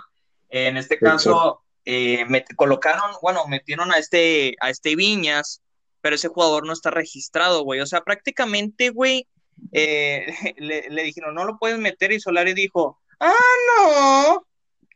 En 0.48 0.78
este 0.78 0.98
caso, 0.98 1.62
eh, 1.84 2.24
me 2.26 2.44
colocaron, 2.56 3.10
bueno, 3.20 3.46
metieron 3.46 3.92
a 3.92 3.98
este, 3.98 4.56
a 4.60 4.70
este 4.70 4.96
Viñas 4.96 5.62
pero 6.00 6.16
ese 6.16 6.28
jugador 6.28 6.66
no 6.66 6.72
está 6.72 6.90
registrado, 6.90 7.62
güey. 7.62 7.80
O 7.80 7.86
sea, 7.86 8.02
prácticamente, 8.02 8.90
güey, 8.90 9.26
eh, 9.72 10.26
le, 10.58 11.02
dijeron, 11.02 11.34
no 11.34 11.44
lo 11.44 11.58
puedes 11.58 11.78
meter 11.78 12.12
y 12.12 12.20
Solari 12.20 12.54
dijo, 12.54 13.00
ah, 13.20 13.34
no, 13.76 14.46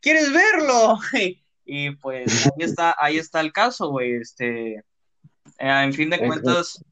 ¿quieres 0.00 0.32
verlo? 0.32 0.98
y 1.12 1.41
pues 2.00 2.46
ahí 2.46 2.64
está, 2.64 2.94
ahí 2.98 3.18
está 3.18 3.40
el 3.40 3.52
caso, 3.52 3.90
güey. 3.90 4.14
Este, 4.14 4.74
eh, 4.74 4.82
en 5.58 5.92
fin 5.92 6.10
de 6.10 6.18
cuentas, 6.18 6.84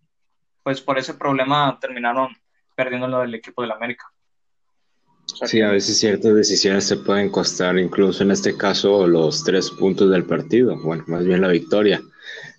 pues 0.62 0.80
por 0.80 0.98
ese 0.98 1.14
problema 1.14 1.78
terminaron 1.80 2.36
perdiendo 2.74 3.08
lo 3.08 3.20
del 3.20 3.34
equipo 3.34 3.62
del 3.62 3.72
América. 3.72 4.04
Sí, 5.44 5.60
a 5.60 5.70
veces 5.70 5.98
ciertas 5.98 6.34
decisiones 6.34 6.84
se 6.84 6.96
pueden 6.96 7.30
costar, 7.30 7.78
incluso 7.78 8.22
en 8.22 8.32
este 8.32 8.56
caso, 8.56 9.06
los 9.06 9.44
tres 9.44 9.70
puntos 9.70 10.10
del 10.10 10.24
partido, 10.24 10.76
bueno, 10.82 11.04
más 11.06 11.24
bien 11.24 11.40
la 11.40 11.48
victoria. 11.48 12.02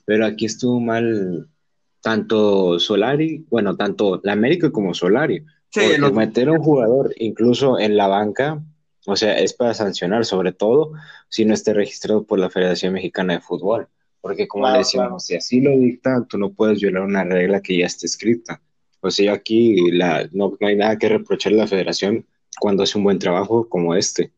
Pero 0.06 0.26
aquí 0.26 0.46
estuvo 0.46 0.80
mal 0.80 1.50
tanto 2.02 2.80
Solari, 2.80 3.46
bueno, 3.50 3.76
tanto 3.76 4.20
la 4.24 4.34
América 4.34 4.72
como 4.72 4.94
Solari. 4.94 5.44
Sí, 5.70 5.82
porque 6.00 6.16
meter 6.16 6.50
a 6.50 6.54
un 6.54 6.60
jugador 6.60 7.14
incluso 7.18 7.80
en 7.80 7.96
la 7.96 8.08
banca, 8.08 8.62
o 9.06 9.16
sea, 9.16 9.38
es 9.38 9.54
para 9.54 9.74
sancionar, 9.74 10.26
sobre 10.26 10.52
todo 10.52 10.94
si 11.30 11.46
no 11.46 11.54
esté 11.54 11.74
registrado 11.74 12.24
por 12.24 12.40
la 12.40 12.50
Federación 12.50 12.94
Mexicana 12.94 13.34
de 13.34 13.42
Fútbol. 13.42 13.88
Porque 14.22 14.48
como 14.48 14.70
le 14.70 14.80
decimos, 14.80 15.26
si 15.26 15.36
así 15.36 15.62
lo 15.62 15.72
dicta, 15.72 16.26
tú 16.30 16.38
no 16.38 16.52
puedes 16.52 16.80
violar 16.80 17.02
una 17.02 17.24
regla 17.24 17.62
que 17.62 17.78
ya 17.78 17.88
está 17.88 18.06
escrita. 18.06 18.62
O 19.00 19.10
sea, 19.10 19.34
aquí 19.34 19.90
la, 19.92 20.30
no, 20.32 20.56
no 20.60 20.68
hay 20.68 20.76
nada 20.76 20.98
que 20.98 21.10
reprocharle 21.10 21.60
a 21.60 21.64
la 21.64 21.68
federación 21.68 22.26
cuando 22.60 22.84
hace 22.84 23.00
un 23.00 23.04
buen 23.04 23.18
trabajo 23.18 23.68
como 23.68 23.96
este. 23.96 24.32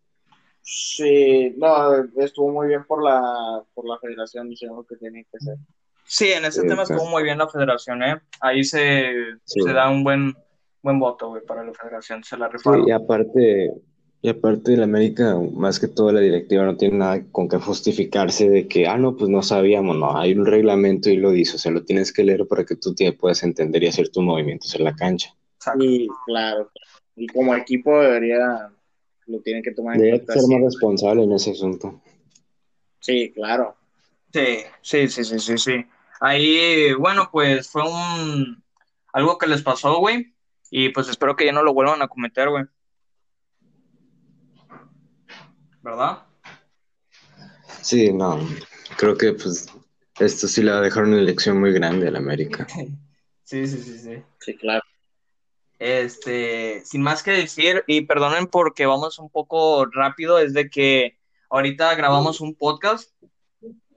Sí, 0.62 1.54
no, 1.58 2.06
estuvo 2.18 2.50
muy 2.50 2.70
bien 2.70 2.86
por 2.86 3.04
la, 3.04 3.62
por 3.74 3.86
la 3.86 4.00
federación 4.00 4.50
diciendo 4.50 4.78
lo 4.78 4.86
que 4.86 4.96
tiene 4.96 5.26
que 5.30 5.38
hacer. 5.38 5.58
Sí, 6.06 6.32
en 6.32 6.46
ese 6.46 6.64
tema 6.64 6.84
estuvo 6.84 7.06
muy 7.10 7.24
bien 7.24 7.38
la 7.38 7.50
federación, 7.50 8.02
¿eh? 8.04 8.22
Ahí 8.40 8.64
se, 8.64 9.12
se 9.44 9.74
da 9.74 9.90
un 9.90 10.04
buen, 10.04 10.34
buen 10.82 11.00
voto, 11.00 11.30
güey, 11.30 11.46
para 11.46 11.64
la 11.64 11.74
federación, 11.74 12.24
se 12.24 12.38
la 12.38 12.50
y 12.86 12.92
aparte, 12.92 13.72
y 14.26 14.30
aparte 14.30 14.78
la 14.78 14.86
América, 14.86 15.38
más 15.54 15.82
que 15.82 15.90
todo 15.90 16.14
la 16.14 16.22
directiva 16.22 16.64
no 16.64 16.78
tiene 16.78 16.98
nada 16.98 17.26
con 17.30 17.50
que 17.50 17.58
justificarse 17.58 18.50
de 18.50 18.70
que, 18.70 18.88
ah, 18.88 18.98
no, 18.98 19.18
pues 19.18 19.30
no 19.30 19.44
sabíamos, 19.44 19.98
no, 19.98 20.18
hay 20.18 20.32
un 20.32 20.46
reglamento 20.46 21.10
y 21.10 21.18
lo 21.18 21.32
dice, 21.32 21.58
o 21.58 21.60
sea, 21.60 21.74
lo 21.74 21.84
tienes 21.84 22.14
que 22.14 22.24
leer 22.24 22.48
para 22.48 22.64
que 22.66 22.78
tú 22.78 22.96
te 22.96 23.12
puedas 23.12 23.44
entender 23.44 23.84
y 23.84 23.88
hacer 23.88 24.08
tus 24.08 24.24
movimientos 24.24 24.74
en 24.76 24.86
la 24.86 24.96
cancha. 24.96 25.36
Sí, 25.60 26.08
claro. 26.26 26.72
Y 27.18 27.28
como 27.28 27.54
equipo 27.54 28.00
debería 28.00 28.72
lo 29.28 29.42
tienen 29.42 29.62
que 29.62 29.72
tomar 29.72 29.98
en 29.98 30.12
cuenta. 30.12 30.34
ser 30.34 30.44
más 30.50 30.62
responsable 30.62 31.24
en 31.24 31.34
ese 31.34 31.52
asunto. 31.52 32.02
Sí, 33.02 33.30
claro. 33.36 33.76
Sí, 34.32 34.60
sí, 34.82 35.08
sí, 35.10 35.26
sí, 35.26 35.40
sí, 35.40 35.58
sí. 35.58 35.86
Ahí, 36.22 36.94
bueno, 36.94 37.28
pues 37.30 37.68
fue 37.68 37.84
un 37.84 38.64
algo 39.12 39.38
que 39.38 39.48
les 39.48 39.62
pasó, 39.62 40.00
güey. 40.00 40.34
Y 40.72 40.90
pues 40.90 41.10
espero 41.10 41.36
que 41.36 41.46
ya 41.46 41.52
no 41.52 41.62
lo 41.62 41.74
vuelvan 41.74 42.02
a 42.02 42.08
cometer, 42.08 42.50
güey. 42.50 42.64
¿Verdad? 45.84 46.24
Sí, 47.82 48.12
no. 48.14 48.40
Creo 48.98 49.18
que 49.18 49.34
pues 49.34 49.68
esto 50.18 50.48
sí 50.48 50.64
le 50.64 50.72
va 50.72 50.78
a 50.78 50.82
dejar 50.82 51.04
una 51.04 51.20
elección 51.20 51.60
muy 51.60 51.74
grande 51.74 52.08
a 52.08 52.12
la 52.12 52.20
América. 52.20 52.66
sí, 53.44 53.68
sí, 53.68 53.78
sí, 53.78 54.00
sí. 54.00 54.24
Sí, 54.40 54.56
claro. 54.56 54.82
Este, 55.78 56.82
sin 56.86 57.02
más 57.02 57.22
que 57.22 57.32
decir, 57.32 57.84
y 57.88 58.02
perdonen 58.02 58.48
porque 58.48 58.86
vamos 58.86 59.20
un 59.20 59.30
poco 59.30 59.86
rápido, 59.86 60.40
es 60.40 60.54
de 60.54 60.70
que 60.70 61.18
ahorita 61.50 61.94
grabamos 61.96 62.40
un 62.40 62.56
podcast, 62.56 63.12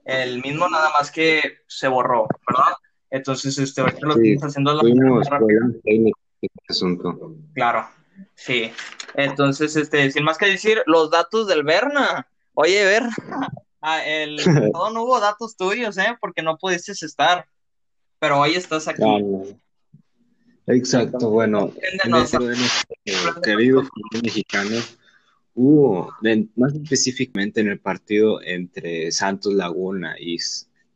el 0.03 0.41
mismo 0.41 0.67
nada 0.67 0.89
más 0.89 1.09
que 1.11 1.59
se 1.67 1.87
borró, 1.87 2.27
¿verdad? 2.45 2.73
Entonces, 3.09 3.57
este, 3.57 3.79
ahorita 3.79 4.05
lo 4.05 4.15
estamos 4.15 4.43
haciendo 4.43 4.73
la 4.73 4.81
asunto. 6.67 7.37
Claro, 7.53 7.87
sí. 8.35 8.71
Entonces, 9.15 9.75
este, 9.75 10.11
sin 10.11 10.23
más 10.23 10.37
que 10.37 10.47
decir, 10.47 10.83
los 10.85 11.09
datos 11.09 11.47
del 11.47 11.63
Berna. 11.63 12.27
Oye, 12.53 12.83
Berna, 12.85 13.49
ah, 13.81 14.03
el 14.05 14.35
no 14.73 15.03
hubo 15.03 15.19
datos 15.19 15.55
tuyos, 15.55 15.97
¿eh? 15.97 16.17
Porque 16.19 16.41
no 16.41 16.57
pudiste 16.57 16.93
estar. 16.93 17.47
Pero 18.19 18.39
hoy 18.39 18.55
estás 18.55 18.87
aquí. 18.87 19.03
Exacto, 20.67 21.29
bueno, 21.29 21.71
en 22.03 22.11
nuestro 22.11 22.41
querido 23.41 23.83
fútbol 23.83 24.21
mexicano 24.21 24.77
hubo, 25.57 26.13
más 26.55 26.73
específicamente 26.73 27.61
en 27.61 27.69
el 27.69 27.79
partido 27.79 28.41
entre 28.43 29.11
Santos 29.11 29.53
Laguna 29.53 30.15
y, 30.19 30.37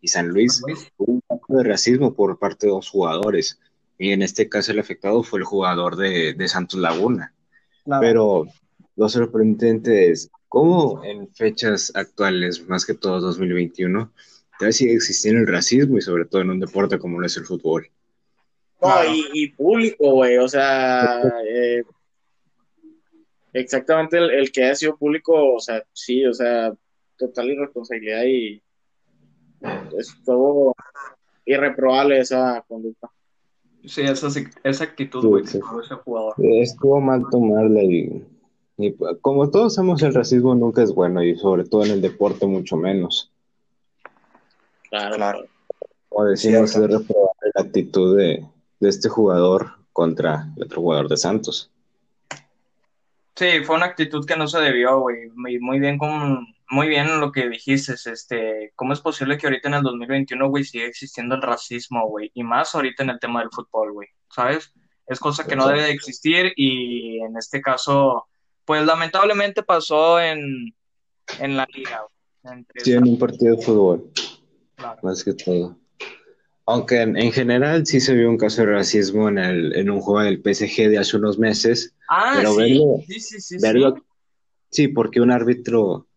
San 0.07 0.27
Luis, 0.27 0.61
hubo 0.97 1.13
un 1.13 1.21
poco 1.21 1.57
de 1.57 1.63
racismo 1.63 2.13
por 2.13 2.37
parte 2.37 2.67
de 2.67 2.73
dos 2.73 2.89
jugadores. 2.89 3.59
Y 4.01 4.13
en 4.13 4.23
este 4.23 4.49
caso 4.49 4.71
el 4.71 4.79
afectado 4.79 5.21
fue 5.21 5.37
el 5.37 5.45
jugador 5.45 5.95
de, 5.95 6.47
Santos 6.47 6.79
Laguna. 6.79 7.35
Pero 7.99 8.47
lo 8.95 9.09
sorprendente 9.09 10.09
es 10.09 10.31
cómo 10.47 11.03
en 11.03 11.31
fechas 11.35 11.91
actuales, 11.93 12.67
más 12.67 12.83
que 12.83 12.95
todo 12.95 13.19
2021, 13.19 14.11
todavía 14.57 14.73
sigue 14.73 14.95
existiendo 14.95 15.41
el 15.41 15.47
racismo 15.47 15.99
y 15.99 16.01
sobre 16.01 16.25
todo 16.25 16.41
en 16.41 16.49
un 16.49 16.59
deporte 16.59 16.97
como 16.97 17.19
lo 17.19 17.27
es 17.27 17.37
el 17.37 17.45
fútbol. 17.45 17.91
No, 18.81 18.89
y, 19.05 19.49
público, 19.49 20.13
güey, 20.13 20.35
o 20.39 20.47
sea, 20.47 21.21
eh, 21.47 21.83
exactamente 23.53 24.17
el, 24.17 24.51
que 24.51 24.65
ha 24.65 24.73
sido 24.73 24.97
público, 24.97 25.53
o 25.53 25.59
sea, 25.59 25.83
sí, 25.93 26.25
o 26.25 26.33
sea, 26.33 26.73
total 27.17 27.51
irresponsabilidad 27.51 28.23
y 28.23 28.63
es 29.95 30.17
todo 30.25 30.73
irreprobable 31.45 32.17
esa 32.17 32.65
conducta. 32.67 33.11
Sí, 33.85 34.01
esa, 34.01 34.27
esa 34.63 34.83
actitud, 34.83 35.25
güey, 35.25 35.43
ese 35.43 35.59
jugador. 35.59 36.35
Estuvo 36.37 37.01
mal 37.01 37.23
tomar 37.31 37.69
la, 37.69 37.81
Y 37.81 38.23
como 39.21 39.49
todos 39.49 39.75
sabemos, 39.75 40.01
el 40.03 40.13
racismo 40.13 40.53
nunca 40.53 40.83
es 40.83 40.93
bueno 40.93 41.23
y 41.23 41.35
sobre 41.37 41.63
todo 41.63 41.85
en 41.85 41.91
el 41.91 42.01
deporte 42.01 42.45
mucho 42.45 42.77
menos. 42.77 43.31
Claro, 44.89 45.15
claro. 45.15 45.45
Como 46.09 46.25
decimos, 46.25 46.75
es 46.75 46.81
reprobar 46.81 47.31
la 47.55 47.61
actitud 47.61 48.17
de, 48.17 48.45
de 48.79 48.89
este 48.89 49.09
jugador 49.09 49.71
contra 49.93 50.47
el 50.57 50.63
otro 50.63 50.81
jugador 50.81 51.07
de 51.07 51.17
Santos. 51.17 51.71
Sí, 53.35 53.63
fue 53.63 53.75
una 53.75 53.85
actitud 53.85 54.25
que 54.25 54.35
no 54.35 54.47
se 54.47 54.59
debió, 54.59 54.99
güey. 54.99 55.29
Muy, 55.33 55.79
bien 55.79 55.97
con, 55.97 56.45
muy 56.69 56.87
bien 56.87 57.19
lo 57.19 57.31
que 57.31 57.49
dijiste, 57.49 57.93
este, 57.93 58.73
¿cómo 58.75 58.93
es 58.93 58.99
posible 58.99 59.37
que 59.37 59.47
ahorita 59.47 59.69
en 59.69 59.75
el 59.75 59.83
2021, 59.83 60.49
güey, 60.49 60.63
siga 60.63 60.85
existiendo 60.85 61.35
el 61.35 61.41
racismo, 61.41 62.07
güey? 62.07 62.31
Y 62.33 62.43
más 62.43 62.75
ahorita 62.75 63.03
en 63.03 63.11
el 63.11 63.19
tema 63.19 63.39
del 63.39 63.49
fútbol, 63.51 63.93
güey, 63.93 64.09
¿sabes? 64.29 64.73
Es 65.07 65.19
cosa 65.19 65.45
que 65.45 65.55
no 65.55 65.67
debe 65.67 65.83
de 65.83 65.91
existir 65.91 66.53
y 66.55 67.19
en 67.21 67.37
este 67.37 67.61
caso, 67.61 68.27
pues 68.65 68.85
lamentablemente 68.85 69.63
pasó 69.63 70.19
en, 70.19 70.73
en 71.39 71.57
la 71.57 71.65
liga. 71.73 72.05
sí, 72.77 72.93
en 72.93 73.07
un 73.07 73.19
partido 73.19 73.55
de 73.55 73.63
fútbol. 73.63 74.11
Más 75.03 75.23
que 75.23 75.33
todo. 75.33 75.77
Aunque 76.71 77.01
en, 77.01 77.31
general 77.31 77.85
sí 77.85 77.99
se 77.99 78.13
vio 78.13 78.29
un 78.29 78.37
caso 78.37 78.61
de 78.61 78.67
racismo 78.67 79.29
en, 79.29 79.37
el, 79.37 79.75
en 79.75 79.89
un 79.89 79.99
juego 79.99 80.21
del 80.21 80.41
PSG 80.41 80.89
de 80.89 80.97
hace 80.97 81.17
unos 81.17 81.37
meses. 81.37 81.93
Ah, 82.07 82.33
pero 82.37 82.55
sí. 82.55 82.81
sí, 83.07 83.19
sí, 83.19 83.41
sí, 83.41 83.57
verlo, 83.61 83.95
sí, 84.69 84.87
porque 84.87 85.21
un 85.21 85.31
árbitro 85.31 86.07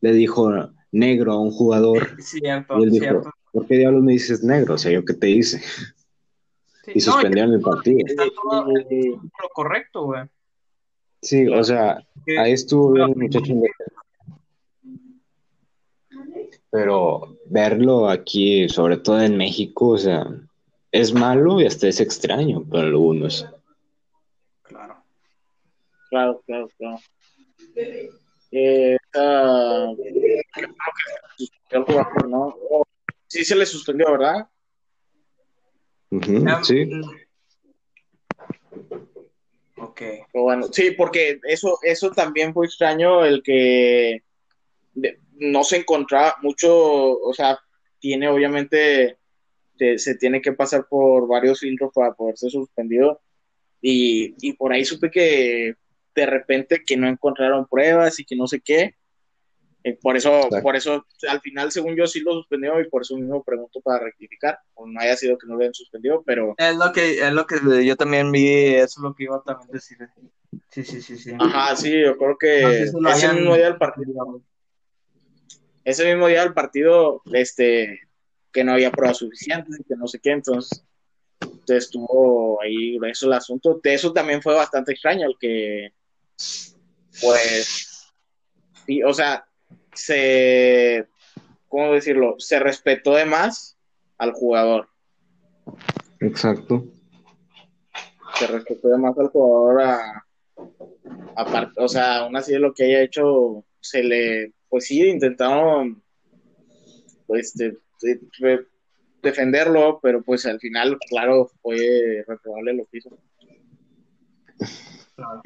le 0.00 0.12
dijo 0.12 0.70
negro 0.92 1.32
a 1.32 1.40
un 1.40 1.50
jugador. 1.50 2.16
Cierto, 2.22 2.78
y 2.78 2.82
él 2.82 2.90
dijo, 2.90 3.04
cierto. 3.04 3.30
¿por 3.52 3.66
qué 3.66 3.78
diablos 3.78 4.02
me 4.02 4.12
dices 4.12 4.42
negro? 4.42 4.74
O 4.74 4.78
sea, 4.78 4.92
¿yo 4.92 5.04
qué 5.04 5.14
te 5.14 5.30
hice? 5.30 5.60
Sí, 6.84 6.92
y 6.94 7.00
suspendieron 7.00 7.50
no, 7.50 7.56
el 7.56 7.62
partido. 7.62 7.98
Está 8.06 8.24
todo 8.42 8.66
lo 8.66 9.48
correcto, 9.52 10.04
güey. 10.04 10.22
Sí, 11.22 11.46
o 11.48 11.62
sea, 11.62 12.02
ahí 12.38 12.52
estuvo 12.52 12.92
bien 12.92 13.10
el 13.10 13.16
muchacho. 13.16 13.52
Pero 16.70 17.36
verlo 17.46 18.08
aquí, 18.08 18.68
sobre 18.68 18.96
todo 18.98 19.20
en 19.20 19.36
México, 19.36 19.88
o 19.88 19.98
sea, 19.98 20.24
es 20.92 21.12
malo 21.12 21.60
y 21.60 21.66
hasta 21.66 21.88
es 21.88 22.00
extraño 22.00 22.64
para 22.64 22.84
algunos. 22.84 23.46
Claro. 24.62 25.02
Claro, 26.10 26.42
claro, 26.46 26.68
claro. 26.78 26.98
Eh, 28.52 28.96
uh, 29.14 29.96
¿no? 32.28 32.56
Sí 33.26 33.44
se 33.44 33.54
le 33.54 33.66
suspendió, 33.66 34.10
¿verdad? 34.10 34.48
Uh 36.10 36.18
-huh, 36.18 36.64
sí. 36.64 36.90
Ok. 39.76 40.02
Pero 40.32 40.44
bueno, 40.44 40.66
sí, 40.72 40.90
porque 40.92 41.40
eso, 41.44 41.78
eso 41.82 42.10
también 42.10 42.52
fue 42.52 42.66
extraño, 42.66 43.24
el 43.24 43.42
que 43.42 44.22
de, 44.94 45.20
no 45.40 45.64
se 45.64 45.78
encontraba 45.78 46.36
mucho, 46.42 47.18
o 47.18 47.32
sea, 47.34 47.58
tiene 47.98 48.28
obviamente, 48.28 49.18
te, 49.76 49.98
se 49.98 50.14
tiene 50.14 50.40
que 50.40 50.52
pasar 50.52 50.86
por 50.88 51.26
varios 51.26 51.60
filtros 51.60 51.90
para 51.94 52.14
poder 52.14 52.36
ser 52.36 52.50
suspendido. 52.50 53.20
Y, 53.82 54.34
y 54.40 54.52
por 54.52 54.72
ahí 54.72 54.84
supe 54.84 55.10
que 55.10 55.74
de 56.14 56.26
repente 56.26 56.82
que 56.84 56.96
no 56.96 57.08
encontraron 57.08 57.66
pruebas 57.66 58.20
y 58.20 58.24
que 58.24 58.36
no 58.36 58.46
sé 58.46 58.60
qué. 58.60 58.94
Eh, 59.82 59.98
por 60.02 60.14
eso, 60.14 60.36
Exacto. 60.36 60.62
por 60.62 60.76
eso, 60.76 61.06
al 61.26 61.40
final, 61.40 61.72
según 61.72 61.96
yo, 61.96 62.06
sí 62.06 62.20
lo 62.20 62.34
suspendió 62.34 62.78
y 62.80 62.88
por 62.90 63.00
eso 63.00 63.16
mismo 63.16 63.42
pregunto 63.42 63.80
para 63.80 64.04
rectificar. 64.04 64.58
O 64.74 64.86
no 64.86 65.00
haya 65.00 65.16
sido 65.16 65.38
que 65.38 65.46
no 65.46 65.54
lo 65.54 65.60
hayan 65.60 65.72
suspendido, 65.72 66.22
pero. 66.24 66.54
Es 66.58 66.76
lo 66.76 66.92
que, 66.92 67.26
es 67.26 67.32
lo 67.32 67.46
que 67.46 67.86
yo 67.86 67.96
también 67.96 68.30
vi, 68.30 68.74
eso 68.74 69.00
es 69.00 69.02
lo 69.02 69.14
que 69.14 69.24
iba 69.24 69.36
a 69.36 69.42
también 69.42 69.70
decir. 69.70 69.96
Sí, 70.68 70.84
sí, 70.84 71.00
sí, 71.00 71.16
sí. 71.16 71.32
Ajá, 71.38 71.74
sí, 71.76 71.98
yo 71.98 72.18
creo 72.18 72.36
que 72.36 72.90
no, 72.92 73.08
ese 73.08 73.26
hayan... 73.26 73.36
mismo 73.36 73.54
día 73.54 73.64
del 73.66 73.78
partido. 73.78 74.42
Ese 75.84 76.04
mismo 76.04 76.26
día 76.26 76.42
del 76.42 76.54
partido, 76.54 77.22
este, 77.32 78.00
que 78.52 78.64
no 78.64 78.72
había 78.72 78.90
pruebas 78.90 79.18
suficientes 79.18 79.80
y 79.80 79.84
que 79.84 79.96
no 79.96 80.06
sé 80.06 80.20
qué, 80.20 80.32
entonces 80.32 80.84
estuvo 81.66 82.60
ahí 82.62 82.98
eso 83.08 83.26
el 83.26 83.32
asunto. 83.32 83.80
De 83.82 83.94
eso 83.94 84.12
también 84.12 84.42
fue 84.42 84.54
bastante 84.54 84.92
extraño, 84.92 85.26
el 85.26 85.36
que 85.38 85.92
pues, 87.20 88.12
sí, 88.86 89.02
o 89.02 89.12
sea, 89.12 89.46
se, 89.92 91.06
¿cómo 91.68 91.92
decirlo? 91.92 92.36
Se 92.38 92.58
respetó 92.58 93.14
de 93.14 93.24
más 93.24 93.76
al 94.18 94.32
jugador. 94.32 94.88
Exacto. 96.20 96.84
Se 98.34 98.46
respetó 98.46 98.88
de 98.88 98.98
más 98.98 99.18
al 99.18 99.28
jugador 99.28 99.82
a, 99.82 100.26
a 101.36 101.72
o 101.76 101.88
sea, 101.88 102.18
aún 102.18 102.36
así 102.36 102.52
de 102.52 102.58
lo 102.58 102.72
que 102.72 102.84
haya 102.84 103.02
hecho, 103.02 103.64
se 103.80 104.02
le, 104.02 104.52
pues 104.70 104.86
sí, 104.86 105.06
intentaron, 105.06 106.02
pues, 107.26 107.54
de, 107.54 107.76
de, 108.00 108.20
de 108.38 108.66
defenderlo, 109.22 110.00
pero 110.02 110.22
pues 110.22 110.46
al 110.46 110.58
final, 110.58 110.98
claro, 111.08 111.50
fue 111.60 112.24
reprobable 112.26 112.74
lo 112.74 112.86
que 112.86 112.98
hizo. 112.98 113.10
Claro. 115.16 115.42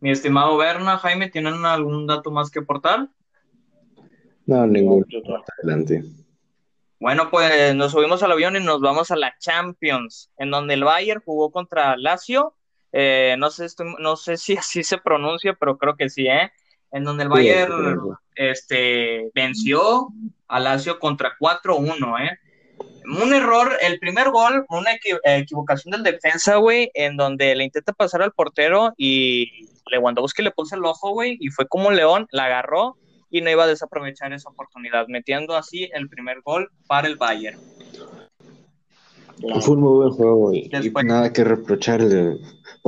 Mi 0.00 0.10
estimado 0.10 0.56
Berna, 0.56 0.98
Jaime, 0.98 1.28
¿tienen 1.28 1.64
algún 1.66 2.06
dato 2.06 2.30
más 2.30 2.50
que 2.50 2.60
aportar? 2.60 3.08
No, 4.46 4.66
ningún. 4.66 5.04
Adelante. 5.58 6.04
Bueno, 7.00 7.30
pues 7.30 7.74
nos 7.74 7.92
subimos 7.92 8.22
al 8.22 8.32
avión 8.32 8.56
y 8.56 8.60
nos 8.60 8.80
vamos 8.80 9.10
a 9.10 9.16
la 9.16 9.34
Champions, 9.38 10.30
en 10.38 10.50
donde 10.50 10.74
el 10.74 10.84
Bayern 10.84 11.22
jugó 11.24 11.50
contra 11.50 11.96
Lazio. 11.96 12.54
Eh, 12.92 13.36
no, 13.38 13.50
sé, 13.50 13.66
estoy, 13.66 13.94
no 13.98 14.16
sé 14.16 14.36
si 14.36 14.56
así 14.56 14.82
se 14.82 14.98
pronuncia, 14.98 15.54
pero 15.54 15.76
creo 15.76 15.96
que 15.96 16.08
sí, 16.08 16.26
¿eh? 16.26 16.50
En 16.90 17.04
donde 17.04 17.24
el 17.24 17.28
Bayern 17.28 18.00
sí. 18.00 18.08
Este, 18.38 19.30
venció 19.34 20.08
a 20.46 20.60
Lazio 20.60 20.98
contra 20.98 21.32
4-1, 21.40 22.24
¿eh? 22.24 22.38
un 23.04 23.34
error, 23.34 23.72
el 23.80 23.98
primer 23.98 24.30
gol, 24.30 24.64
una 24.68 24.90
equivocación 25.24 25.92
del 25.92 26.02
defensa, 26.02 26.56
güey, 26.56 26.90
en 26.94 27.16
donde 27.16 27.54
le 27.56 27.64
intenta 27.64 27.92
pasar 27.92 28.22
al 28.22 28.32
portero 28.32 28.92
y 28.96 29.66
Lewandowski 29.90 30.42
le 30.42 30.50
puso 30.50 30.76
el 30.76 30.84
ojo, 30.84 31.10
güey, 31.12 31.36
y 31.40 31.48
fue 31.48 31.66
como 31.66 31.88
un 31.88 31.96
león, 31.96 32.26
la 32.30 32.44
agarró 32.44 32.96
y 33.30 33.40
no 33.40 33.50
iba 33.50 33.64
a 33.64 33.66
desaprovechar 33.66 34.32
esa 34.32 34.50
oportunidad, 34.50 35.06
metiendo 35.08 35.56
así 35.56 35.90
el 35.92 36.08
primer 36.08 36.42
gol 36.42 36.70
para 36.86 37.08
el 37.08 37.16
Bayern. 37.16 37.58
Fue 39.60 39.74
un 39.74 39.80
muy 39.80 39.96
buen 39.96 40.10
juego 40.10 40.52
y, 40.52 40.68
Después, 40.68 41.04
y 41.04 41.08
nada 41.08 41.32
que 41.32 41.44
reprochar. 41.44 42.00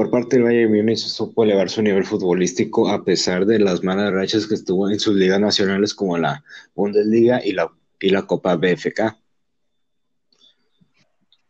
Por 0.01 0.11
parte 0.11 0.37
del 0.37 0.45
Bayern 0.45 0.75
Múnich 0.75 0.97
supo 0.97 1.45
elevar 1.45 1.69
su 1.69 1.83
nivel 1.83 2.07
futbolístico 2.07 2.89
a 2.89 3.05
pesar 3.05 3.45
de 3.45 3.59
las 3.59 3.85
malas 3.85 4.11
rachas 4.11 4.47
que 4.47 4.55
estuvo 4.55 4.89
en 4.89 4.99
sus 4.99 5.15
ligas 5.15 5.39
nacionales 5.39 5.93
como 5.93 6.17
la 6.17 6.43
Bundesliga 6.75 7.45
y 7.45 7.53
la, 7.53 7.71
y 8.01 8.09
la 8.09 8.23
Copa 8.23 8.57
BFK. 8.57 9.15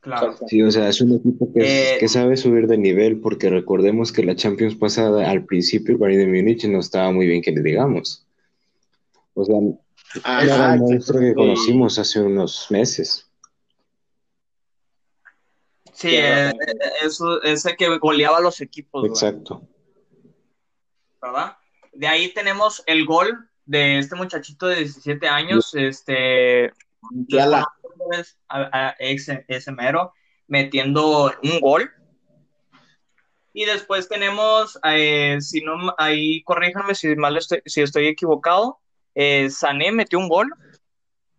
Claro. 0.00 0.36
Sí, 0.48 0.62
o 0.62 0.70
sea, 0.72 0.88
es 0.88 1.00
un 1.00 1.14
equipo 1.14 1.52
que, 1.52 1.60
eh, 1.60 1.98
que, 2.00 2.08
sabe 2.08 2.36
subir 2.36 2.66
de 2.66 2.76
nivel, 2.76 3.20
porque 3.20 3.50
recordemos 3.50 4.10
que 4.10 4.24
la 4.24 4.34
Champions 4.34 4.74
pasada, 4.74 5.30
al 5.30 5.44
principio, 5.44 5.92
el 5.92 6.00
Bayern 6.00 6.32
de 6.32 6.42
Múnich 6.42 6.64
no 6.64 6.80
estaba 6.80 7.12
muy 7.12 7.28
bien 7.28 7.42
que 7.42 7.52
le 7.52 7.62
digamos. 7.62 8.26
O 9.34 9.44
sea, 9.44 9.58
Ajá, 10.24 10.42
era 10.42 10.74
el 10.74 10.80
monstruo 10.80 11.20
que 11.20 11.34
conocimos 11.34 12.00
hace 12.00 12.20
unos 12.20 12.66
meses. 12.68 13.29
Sí, 16.00 16.08
eh, 16.12 16.50
eso, 17.02 17.42
ese 17.42 17.76
que 17.76 17.98
goleaba 17.98 18.38
a 18.38 18.40
los 18.40 18.62
equipos. 18.62 19.06
Exacto. 19.06 19.56
Güey. 19.58 20.34
¿Verdad? 21.20 21.58
De 21.92 22.06
ahí 22.06 22.32
tenemos 22.32 22.82
el 22.86 23.04
gol 23.04 23.50
de 23.66 23.98
este 23.98 24.16
muchachito 24.16 24.66
de 24.66 24.76
17 24.76 25.28
años, 25.28 25.74
este... 25.74 26.72
Ya 27.28 27.46
la 27.46 27.66
a, 28.48 28.88
a 28.88 28.90
ese, 28.98 29.44
ese, 29.46 29.72
mero 29.72 30.14
metiendo 30.46 31.32
un 31.42 31.60
gol. 31.60 31.90
Y 33.52 33.66
después 33.66 34.08
tenemos, 34.08 34.78
eh, 34.84 35.36
si 35.40 35.60
no, 35.60 35.94
ahí 35.98 36.42
corríjanme 36.44 36.94
si 36.94 37.14
mal 37.14 37.36
estoy, 37.36 37.60
si 37.66 37.82
estoy 37.82 38.06
equivocado, 38.06 38.78
eh, 39.14 39.50
Sané 39.50 39.92
metió 39.92 40.18
un 40.18 40.28
gol. 40.28 40.50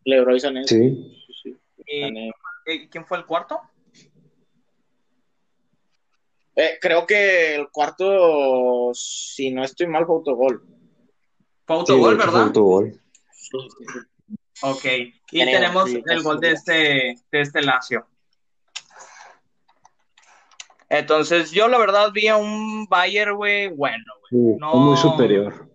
Leroy 0.06 0.40
Sané. 0.40 0.68
Sí. 0.68 1.18
sí. 1.42 1.58
Y, 1.88 2.02
Sané. 2.02 2.32
¿Quién 2.92 3.08
fue 3.08 3.18
el 3.18 3.26
cuarto? 3.26 3.60
Eh, 6.62 6.78
creo 6.80 7.08
que 7.08 7.56
el 7.56 7.72
cuarto, 7.72 8.92
si 8.94 9.50
no 9.50 9.64
estoy 9.64 9.88
mal, 9.88 10.06
fue 10.06 10.18
autogol. 10.18 10.64
Fue 11.66 11.76
autogol, 11.76 12.12
sí, 12.12 12.18
¿verdad? 12.20 12.32
Fue 12.32 12.42
autogol. 12.42 13.02
Sí, 13.32 13.58
sí, 13.80 13.86
sí. 13.92 14.36
Ok, 14.62 14.86
y 15.32 15.42
Creo, 15.42 15.60
tenemos 15.60 15.90
sí, 15.90 16.04
el 16.06 16.22
gol 16.22 16.40
de 16.40 16.52
este, 16.52 17.16
de 17.32 17.42
este 17.42 17.64
Lazio. 17.64 18.06
Entonces, 20.88 21.50
yo 21.50 21.68
la 21.68 21.80
verdad 21.80 22.12
vi 22.14 22.28
a 22.28 22.38
un 22.38 22.86
Bayern, 22.86 23.36
güey, 23.38 23.70
bueno, 23.70 24.06
güey. 24.20 24.54
Sí, 24.54 24.60
no... 24.60 24.76
Muy 24.76 24.98
superior. 24.98 25.68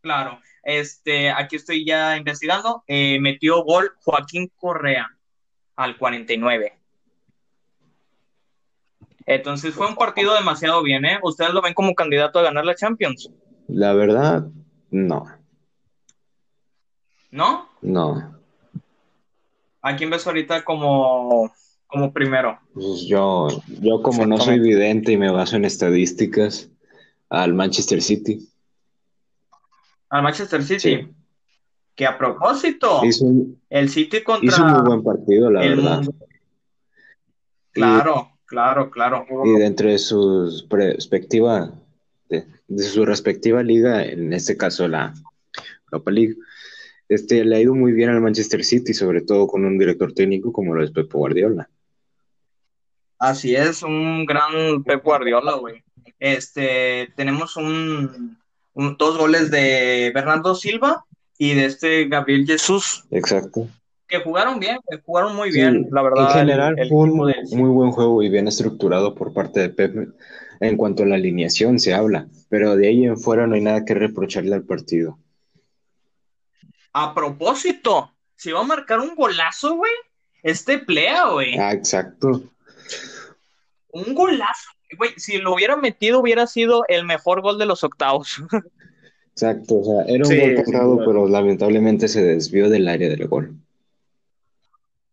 Claro, 0.00 0.40
este, 0.62 1.30
aquí 1.30 1.56
estoy 1.56 1.84
ya 1.84 2.16
investigando. 2.16 2.84
Eh, 2.86 3.18
metió 3.20 3.62
gol 3.64 3.92
Joaquín 4.02 4.50
Correa 4.56 5.14
al 5.74 5.98
49. 5.98 6.78
Entonces 9.26 9.74
fue 9.74 9.88
un 9.88 9.96
partido 9.96 10.34
demasiado 10.34 10.82
bien, 10.82 11.04
¿eh? 11.04 11.18
¿Ustedes 11.22 11.52
lo 11.52 11.60
ven 11.60 11.74
como 11.74 11.94
candidato 11.94 12.38
a 12.38 12.42
ganar 12.42 12.64
la 12.64 12.76
Champions? 12.76 13.28
La 13.66 13.92
verdad, 13.92 14.46
no. 14.90 15.26
¿No? 17.32 17.68
No. 17.82 18.36
¿A 19.82 19.96
quién 19.96 20.10
ves 20.10 20.26
ahorita 20.26 20.64
como, 20.64 21.52
como 21.88 22.12
primero? 22.12 22.58
Pues 22.72 23.06
yo, 23.06 23.48
yo 23.80 24.00
como 24.00 24.26
no 24.26 24.38
soy 24.38 24.60
vidente 24.60 25.12
y 25.12 25.16
me 25.16 25.30
baso 25.30 25.56
en 25.56 25.64
estadísticas, 25.64 26.70
al 27.28 27.52
Manchester 27.52 28.00
City. 28.00 28.48
Al 30.08 30.22
Manchester 30.22 30.62
City. 30.62 31.08
Que 31.96 32.06
a 32.06 32.16
propósito, 32.16 33.02
el 33.70 33.88
City 33.88 34.22
contra. 34.22 34.46
Hizo 34.46 34.64
un 34.64 34.72
muy 34.72 34.82
buen 34.82 35.02
partido, 35.02 35.50
la 35.50 35.60
verdad. 35.60 36.02
Claro, 37.72 38.35
claro, 38.46 38.90
claro. 38.90 39.26
Y 39.44 39.52
dentro 39.58 39.88
de 39.88 39.98
su 39.98 40.66
perspectiva, 40.68 41.72
de, 42.28 42.46
su 42.78 43.04
respectiva 43.04 43.62
liga, 43.62 44.04
en 44.04 44.32
este 44.32 44.56
caso 44.56 44.88
la 44.88 45.14
Europa 45.86 46.10
League, 46.10 46.36
este, 47.08 47.44
le 47.44 47.56
ha 47.56 47.60
ido 47.60 47.74
muy 47.74 47.92
bien 47.92 48.10
al 48.10 48.20
Manchester 48.20 48.64
City, 48.64 48.94
sobre 48.94 49.20
todo 49.20 49.46
con 49.46 49.64
un 49.64 49.78
director 49.78 50.12
técnico 50.12 50.52
como 50.52 50.74
lo 50.74 50.82
es 50.82 50.90
Pep 50.90 51.12
Guardiola. 51.12 51.68
Así 53.18 53.54
es, 53.54 53.82
un 53.82 54.26
gran 54.26 54.82
Pep 54.84 55.02
Guardiola, 55.02 55.54
güey. 55.54 55.82
Este, 56.18 57.12
tenemos 57.16 57.56
un, 57.56 58.36
dos 58.74 59.18
goles 59.18 59.50
de 59.50 60.10
Bernardo 60.14 60.54
Silva 60.54 61.04
y 61.38 61.54
de 61.54 61.66
este 61.66 62.08
Gabriel 62.08 62.46
Jesús. 62.46 63.04
Exacto 63.10 63.68
que 64.08 64.20
jugaron 64.20 64.60
bien, 64.60 64.78
que 64.88 64.98
jugaron 64.98 65.34
muy 65.34 65.50
bien, 65.50 65.88
la 65.90 66.02
verdad. 66.02 66.30
En 66.30 66.38
general 66.38 66.76
fue 66.88 66.98
un 66.98 67.16
muy 67.16 67.70
buen 67.70 67.90
juego 67.90 68.22
y 68.22 68.28
bien 68.28 68.48
estructurado 68.48 69.14
por 69.14 69.32
parte 69.32 69.60
de 69.60 69.68
Pep 69.70 70.14
en 70.60 70.76
cuanto 70.76 71.02
a 71.02 71.06
la 71.06 71.16
alineación 71.16 71.78
se 71.78 71.94
habla, 71.94 72.28
pero 72.48 72.76
de 72.76 72.88
ahí 72.88 73.04
en 73.04 73.18
fuera 73.18 73.46
no 73.46 73.54
hay 73.54 73.60
nada 73.60 73.84
que 73.84 73.94
reprocharle 73.94 74.54
al 74.54 74.64
partido. 74.64 75.18
A 76.92 77.14
propósito, 77.14 78.12
si 78.36 78.52
va 78.52 78.60
a 78.60 78.64
marcar 78.64 79.00
un 79.00 79.14
golazo, 79.14 79.76
güey, 79.76 79.92
este 80.42 80.78
plea, 80.78 81.28
güey. 81.30 81.58
Ah, 81.58 81.72
exacto. 81.72 82.42
Un 83.90 84.14
golazo, 84.14 84.70
güey, 84.96 85.10
si 85.16 85.38
lo 85.38 85.54
hubiera 85.54 85.76
metido 85.76 86.20
hubiera 86.20 86.46
sido 86.46 86.84
el 86.88 87.04
mejor 87.04 87.42
gol 87.42 87.58
de 87.58 87.66
los 87.66 87.84
octavos. 87.84 88.42
Exacto, 89.32 89.80
o 89.80 89.84
sea, 89.84 90.14
era 90.14 90.26
un 90.26 90.40
gol 90.40 90.64
pasado, 90.64 90.98
pero 91.04 91.28
lamentablemente 91.28 92.08
se 92.08 92.24
desvió 92.24 92.70
del 92.70 92.88
área 92.88 93.10
del 93.10 93.28
gol. 93.28 93.54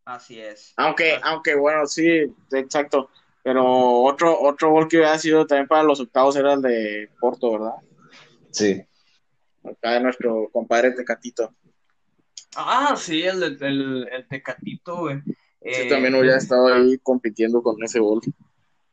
Así 0.06 0.40
es. 0.40 0.74
Aunque, 0.78 1.20
aunque 1.24 1.56
bueno, 1.56 1.86
sí, 1.88 2.34
exacto. 2.52 3.10
Pero 3.44 4.02
otro, 4.02 4.40
otro 4.40 4.72
gol 4.72 4.88
que 4.88 4.98
hubiera 4.98 5.18
sido 5.20 5.46
también 5.46 5.68
para 5.68 5.84
los 5.84 6.00
octavos 6.00 6.36
era 6.36 6.54
el 6.54 6.62
de 6.62 7.10
Porto, 7.20 7.52
¿verdad? 7.52 7.76
Sí. 8.52 8.82
Acá 9.64 9.92
de 9.92 10.00
nuestro 10.02 10.50
compadre 10.52 10.92
Tecatito. 10.92 11.54
Ah, 12.56 12.96
sí, 12.98 13.24
el, 13.24 13.44
el, 13.44 14.08
el 14.12 14.28
Tecatito, 14.28 14.98
güey. 14.98 15.22
Sí, 15.62 15.88
también 15.90 16.16
hubiera 16.16 16.36
eh, 16.36 16.40
estado 16.40 16.68
ahí 16.74 16.98
compitiendo 17.00 17.62
con 17.62 17.82
ese 17.84 18.00
gol. 18.00 18.22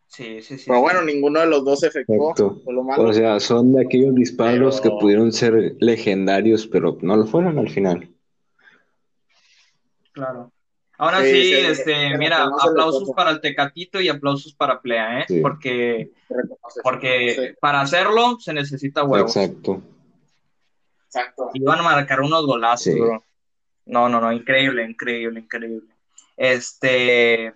Sí, 0.07 0.43
sí, 0.43 0.59
sí. 0.59 0.65
Pero 0.67 0.81
bueno, 0.81 1.03
ninguno 1.03 1.41
de 1.41 1.47
los 1.47 1.65
dos 1.65 1.81
se 1.81 1.89
efectuó. 1.89 2.35
O 2.97 3.13
sea, 3.13 3.39
son 3.39 3.73
de 3.73 3.83
aquellos 3.83 4.15
disparos 4.15 4.81
que 4.81 4.91
pudieron 4.91 5.33
ser 5.33 5.77
legendarios, 5.81 6.67
pero 6.67 6.99
no 7.03 7.17
lo 7.17 7.27
fueron 7.27 7.59
al 7.59 7.69
final. 7.69 8.09
Claro. 10.13 10.53
Ahora 11.01 11.23
sí, 11.23 11.55
este, 11.55 12.19
mira, 12.19 12.45
aplausos 12.61 13.11
para 13.17 13.31
el 13.31 13.41
Tecatito 13.41 14.03
y 14.03 14.11
aplausos 14.11 14.53
para 14.53 14.83
Plea, 14.83 15.21
¿eh? 15.21 15.41
Porque, 15.41 16.11
porque 16.83 17.55
para 17.59 17.81
hacerlo 17.81 18.39
se 18.39 18.53
necesita 18.53 19.03
huevos. 19.03 19.35
Exacto. 19.35 19.81
Exacto. 21.07 21.51
Y 21.55 21.63
van 21.63 21.79
a 21.79 21.85
marcar 21.85 22.21
unos 22.21 22.45
golazos, 22.45 22.95
bro. 22.95 23.25
No, 23.87 24.11
no, 24.11 24.21
no, 24.21 24.31
increíble, 24.31 24.85
increíble, 24.85 25.41
increíble. 25.41 25.89
Este, 26.37 27.55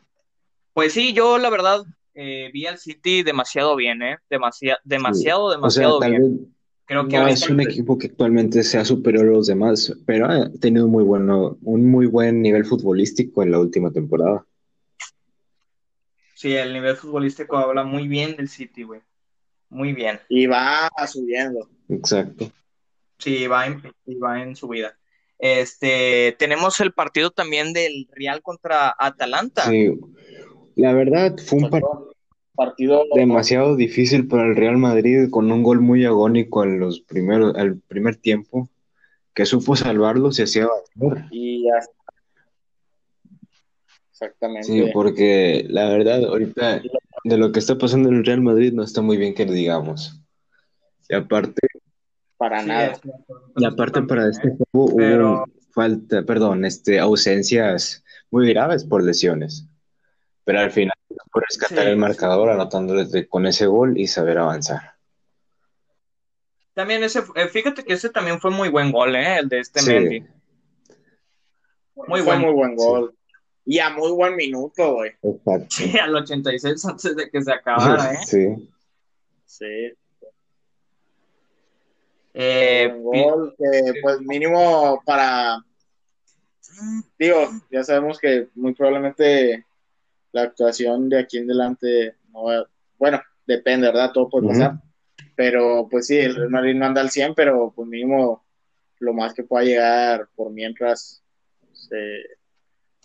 pues 0.73 0.95
sí, 0.95 1.13
yo 1.13 1.37
la 1.37 1.51
verdad 1.51 1.85
eh, 2.15 2.49
vi 2.51 2.65
al 2.67 2.79
City 2.79 3.23
demasiado 3.23 3.77
bien, 3.77 4.01
¿eh? 4.01 4.19
demasiado, 4.31 4.81
demasiado, 4.85 5.51
demasiado 5.51 6.01
bien. 6.01 6.54
Creo 6.87 7.09
que 7.09 7.17
no 7.17 7.29
es 7.29 7.49
un 7.49 7.61
equipo 7.61 7.97
que 7.97 8.09
actualmente 8.09 8.63
sea 8.63 8.85
superior 8.85 9.27
a 9.27 9.33
los 9.33 9.47
demás, 9.47 9.95
pero 10.05 10.27
ha 10.27 10.51
tenido 10.61 10.87
muy 10.87 11.03
bueno, 11.03 11.57
un 11.63 11.91
muy 11.91 12.07
buen 12.07 12.43
nivel 12.43 12.67
futbolístico 12.67 13.43
en 13.43 13.53
la 13.53 13.59
última 13.59 13.91
temporada. 13.91 14.45
Sí, 16.35 16.55
el 16.55 16.75
nivel 16.75 16.97
futbolístico 16.97 17.57
habla 17.57 17.85
muy 17.85 18.07
bien 18.07 18.37
del 18.37 18.51
City, 18.51 18.83
güey. 18.83 19.01
Muy 19.71 19.95
bien. 19.95 20.21
Y 20.29 20.47
va 20.47 20.91
subiendo. 21.07 21.71
Exacto. 21.89 22.53
Sí, 23.19 23.47
va 23.47 23.67
en, 23.67 23.83
va 24.23 24.43
en 24.43 24.55
subida. 24.55 24.95
Este, 25.39 26.37
tenemos 26.39 26.79
el 26.81 26.93
partido 26.93 27.31
también 27.31 27.73
del 27.73 28.09
Real 28.13 28.43
contra 28.43 28.95
Atalanta. 28.99 29.65
Sí, 29.65 29.99
la 30.77 30.93
verdad 30.93 31.37
fue 31.39 31.59
un 31.61 31.71
partido 31.71 32.14
partido 32.55 33.05
demasiado 33.15 33.77
difícil 33.77 34.29
para 34.29 34.45
el 34.45 34.57
Real 34.57 34.79
Madrid 34.79 35.29
con 35.31 35.51
un 35.51 35.63
gol 35.63 35.81
muy 35.81 36.05
agónico 36.05 36.65
en 36.65 36.79
los 36.79 37.01
primeros 37.01 37.55
al 37.57 37.79
primer 37.79 38.17
tiempo 38.17 38.69
que 39.35 39.47
supo 39.47 39.75
salvarlo 39.75 40.31
se 40.33 40.45
hacía 40.45 40.69
y 41.31 41.65
ya 41.65 41.81
exactamente. 44.11 44.69
Sí 44.69 44.85
porque 44.93 45.67
la 45.69 45.89
verdad 45.89 46.25
ahorita 46.25 46.83
de 47.25 47.39
lo 47.39 47.51
que 47.51 47.59
está 47.59 47.77
pasando 47.77 48.09
en 48.09 48.17
el 48.17 48.25
Real 48.25 48.43
Madrid 48.43 48.73
no 48.73 48.85
está 48.85 49.03
muy 49.03 49.17
bien 49.17 49.35
que 49.35 49.45
digamos. 49.45 50.21
Y 51.09 51.15
aparte 51.15 51.61
para 52.37 52.63
nada. 52.63 52.99
y 53.57 53.65
aparte 53.65 54.03
para 54.03 54.29
este 54.29 54.51
juego 54.73 54.95
hubo 54.95 55.45
falta 55.73 56.23
perdón 56.23 56.65
este 56.65 57.01
ausencias 57.01 58.05
muy 58.31 58.49
graves 58.49 58.85
por 58.85 59.03
lesiones 59.03 59.67
pero 60.45 60.61
al 60.61 60.71
final 60.71 60.95
por 61.31 61.43
rescatar 61.43 61.87
el 61.87 61.97
marcador 61.97 62.51
anotando 62.51 62.95
con 63.29 63.47
ese 63.47 63.67
gol 63.67 63.99
y 63.99 64.07
saber 64.07 64.39
avanzar. 64.39 64.95
También 66.75 67.05
ese, 67.05 67.23
eh, 67.37 67.49
fíjate 67.49 67.85
que 67.85 67.95
ese 67.95 68.11
también 68.11 68.41
fue 68.41 68.51
muy 68.51 68.69
buen 68.69 68.91
gol, 68.91 69.15
¿eh? 69.15 69.39
El 69.39 69.49
de 69.49 69.61
este 69.61 69.83
Mendy. 69.83 70.27
Muy 71.95 72.21
buen, 72.21 72.41
muy 72.41 72.53
buen 72.53 72.75
gol. 72.75 73.15
Y 73.65 73.79
a 73.79 73.91
muy 73.91 74.11
buen 74.13 74.37
minuto, 74.37 74.95
güey. 74.95 75.13
Sí, 75.69 75.97
al 75.99 76.15
86 76.17 76.85
antes 76.85 77.17
de 77.17 77.31
que 77.31 77.43
se 77.43 77.53
acabara, 77.53 78.13
¿eh? 78.15 78.19
Sí. 78.27 78.71
Sí. 79.47 79.93
Eh, 82.35 82.93
gol 83.01 83.55
que, 83.57 84.01
pues 84.03 84.21
mínimo 84.21 85.01
para 85.07 85.65
digo, 87.19 87.51
ya 87.71 87.85
sabemos 87.85 88.19
que 88.19 88.49
muy 88.55 88.75
probablemente 88.75 89.65
la 90.35 90.43
actuación 90.43 91.09
de 91.09 91.21
aquí 91.21 91.39
en 91.39 91.49
adelante 91.49 92.17
no 92.33 92.45
va, 92.45 92.69
bueno, 92.99 93.23
depende, 93.47 93.87
¿verdad? 93.87 94.11
Todo 94.13 94.29
puede 94.29 94.49
pasar. 94.49 94.81
Pero 95.37 95.87
pues 95.89 96.09
sí, 96.09 96.19
el 96.19 96.35
Real 96.35 96.51
Madrid 96.51 96.75
no 96.75 96.87
anda 96.87 97.01
al 97.01 97.11
100, 97.11 97.35
pero 97.35 97.73
pues 97.75 97.89
mínimo 97.89 98.45
lo 98.99 99.13
más 99.13 99.33
que 99.33 99.45
pueda 99.45 99.65
llegar 99.65 100.29
por 100.35 100.51
mientras 100.51 101.23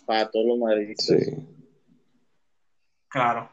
para 0.04 0.28
todos 0.28 0.46
los 0.46 0.58
madridistas. 0.58 1.06
Sí. 1.06 1.36
Claro. 3.08 3.50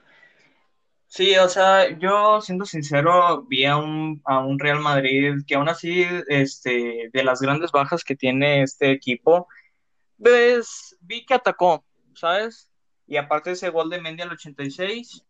Sí, 1.05 1.35
o 1.37 1.47
sea, 1.47 1.97
yo 1.99 2.41
siendo 2.41 2.65
sincero, 2.65 3.43
vi 3.43 3.65
a 3.65 3.77
un, 3.77 4.21
a 4.25 4.39
un 4.39 4.57
Real 4.57 4.79
Madrid 4.79 5.35
que 5.45 5.55
aún 5.55 5.69
así, 5.69 6.03
este, 6.27 7.09
de 7.13 7.23
las 7.23 7.41
grandes 7.41 7.71
bajas 7.71 8.03
que 8.03 8.15
tiene 8.15 8.63
este 8.63 8.91
equipo, 8.91 9.47
pues 10.21 10.97
vi 11.01 11.25
que 11.25 11.35
atacó, 11.35 11.85
¿sabes? 12.15 12.66
Y 13.07 13.17
aparte 13.17 13.49
de 13.49 13.55
ese 13.55 13.69
gol 13.69 13.89
de 13.89 14.01
Mendy 14.01 14.21
al 14.21 14.31
86, 14.31 15.23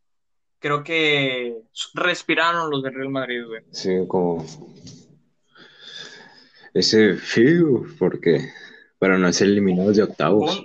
creo 0.59 0.83
que 0.83 1.55
respiraron 1.93 2.71
los 2.71 2.81
de 2.81 2.89
Real 2.89 3.09
Madrid, 3.09 3.45
güey. 3.45 3.63
Sí, 3.71 3.91
como 4.07 4.45
ese 6.73 7.15
fío, 7.15 7.83
porque 7.99 8.51
para 8.99 9.17
no 9.17 9.31
ser 9.31 9.49
eliminados 9.49 9.95
de 9.95 10.03
octavos. 10.03 10.63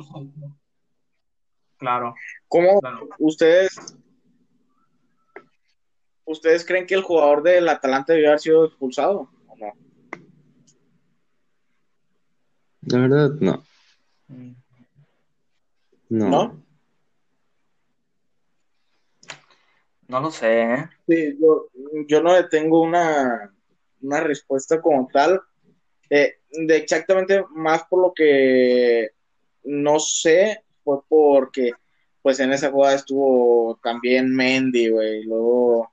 Claro. 1.76 2.14
¿Cómo 2.48 2.80
ustedes 3.18 3.96
ustedes 6.24 6.64
creen 6.64 6.86
que 6.86 6.94
el 6.94 7.02
jugador 7.02 7.42
del 7.42 7.68
Atalanta 7.68 8.12
debió 8.12 8.28
haber 8.28 8.40
sido 8.40 8.64
expulsado 8.64 9.28
o 9.48 9.56
no? 9.56 9.72
La 12.82 12.98
verdad, 12.98 13.30
no. 13.40 13.64
Mm. 14.28 14.52
No. 16.08 16.28
¿No? 16.28 16.62
No 20.12 20.20
lo 20.20 20.30
sé. 20.30 20.62
¿eh? 20.62 20.88
Sí, 21.08 21.38
yo, 22.06 22.22
no 22.22 22.34
le 22.34 22.44
tengo 22.44 22.82
una, 22.82 23.50
respuesta 24.02 24.78
como 24.78 25.08
tal. 25.10 25.40
Eh, 26.10 26.36
de 26.50 26.76
exactamente 26.76 27.42
más 27.48 27.84
por 27.84 28.02
lo 28.02 28.12
que 28.12 29.08
no 29.64 29.98
sé, 29.98 30.64
fue 30.84 30.98
porque 31.08 31.72
pues 32.20 32.40
en 32.40 32.52
esa 32.52 32.70
jugada 32.70 32.96
estuvo 32.96 33.80
también 33.82 34.36
Mendy, 34.36 34.90
güey. 34.90 35.24
Luego 35.24 35.90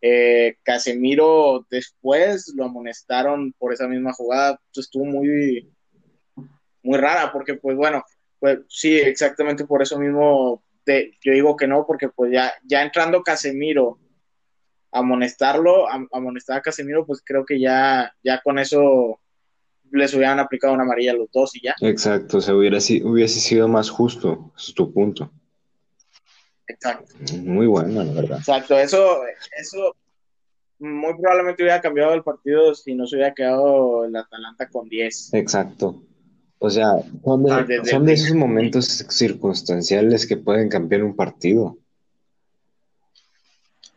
eh, 0.00 0.56
Casemiro 0.62 1.66
después 1.70 2.54
lo 2.56 2.64
amonestaron 2.64 3.52
por 3.58 3.74
esa 3.74 3.86
misma 3.86 4.14
jugada. 4.14 4.58
Pues, 4.72 4.86
estuvo 4.86 5.04
muy, 5.04 5.70
muy 6.82 6.98
rara 6.98 7.30
porque, 7.30 7.56
pues 7.56 7.76
bueno, 7.76 8.02
pues 8.38 8.60
sí, 8.68 8.96
exactamente 8.98 9.66
por 9.66 9.82
eso 9.82 9.98
mismo 9.98 10.62
yo 11.22 11.32
digo 11.32 11.56
que 11.56 11.66
no, 11.66 11.86
porque 11.86 12.08
pues 12.08 12.32
ya, 12.32 12.52
ya 12.64 12.82
entrando 12.82 13.22
Casemiro 13.22 13.98
amonestarlo, 14.92 15.86
amonestar 16.12 16.58
a 16.58 16.62
Casemiro, 16.62 17.06
pues 17.06 17.22
creo 17.24 17.44
que 17.44 17.60
ya, 17.60 18.12
ya 18.22 18.40
con 18.42 18.58
eso 18.58 19.20
les 19.92 20.14
hubieran 20.14 20.38
aplicado 20.38 20.74
una 20.74 20.82
amarilla 20.82 21.12
a 21.12 21.16
los 21.16 21.30
dos 21.32 21.54
y 21.54 21.62
ya. 21.62 21.74
Exacto, 21.80 22.38
o 22.38 22.40
sea, 22.40 22.54
hubiera, 22.54 22.78
hubiese 22.78 23.40
sido 23.40 23.68
más 23.68 23.90
justo, 23.90 24.52
es 24.56 24.74
tu 24.74 24.92
punto. 24.92 25.30
Exacto. 26.66 27.14
Muy 27.38 27.66
bueno, 27.66 28.02
la 28.02 28.12
verdad. 28.12 28.38
Exacto, 28.38 28.78
eso, 28.78 29.20
eso 29.58 29.96
muy 30.78 31.14
probablemente 31.14 31.62
hubiera 31.62 31.80
cambiado 31.80 32.14
el 32.14 32.22
partido 32.22 32.74
si 32.74 32.94
no 32.94 33.06
se 33.06 33.16
hubiera 33.16 33.34
quedado 33.34 34.04
el 34.04 34.14
Atalanta 34.14 34.68
con 34.68 34.88
10. 34.88 35.34
Exacto. 35.34 36.02
O 36.62 36.68
sea, 36.68 36.98
son 37.24 37.42
de, 37.42 37.52
ah, 37.52 37.66
son 37.84 38.04
de 38.04 38.12
esos 38.12 38.36
momentos 38.36 38.84
circunstanciales 39.08 40.26
que 40.26 40.36
pueden 40.36 40.68
cambiar 40.68 41.02
un 41.02 41.16
partido. 41.16 41.78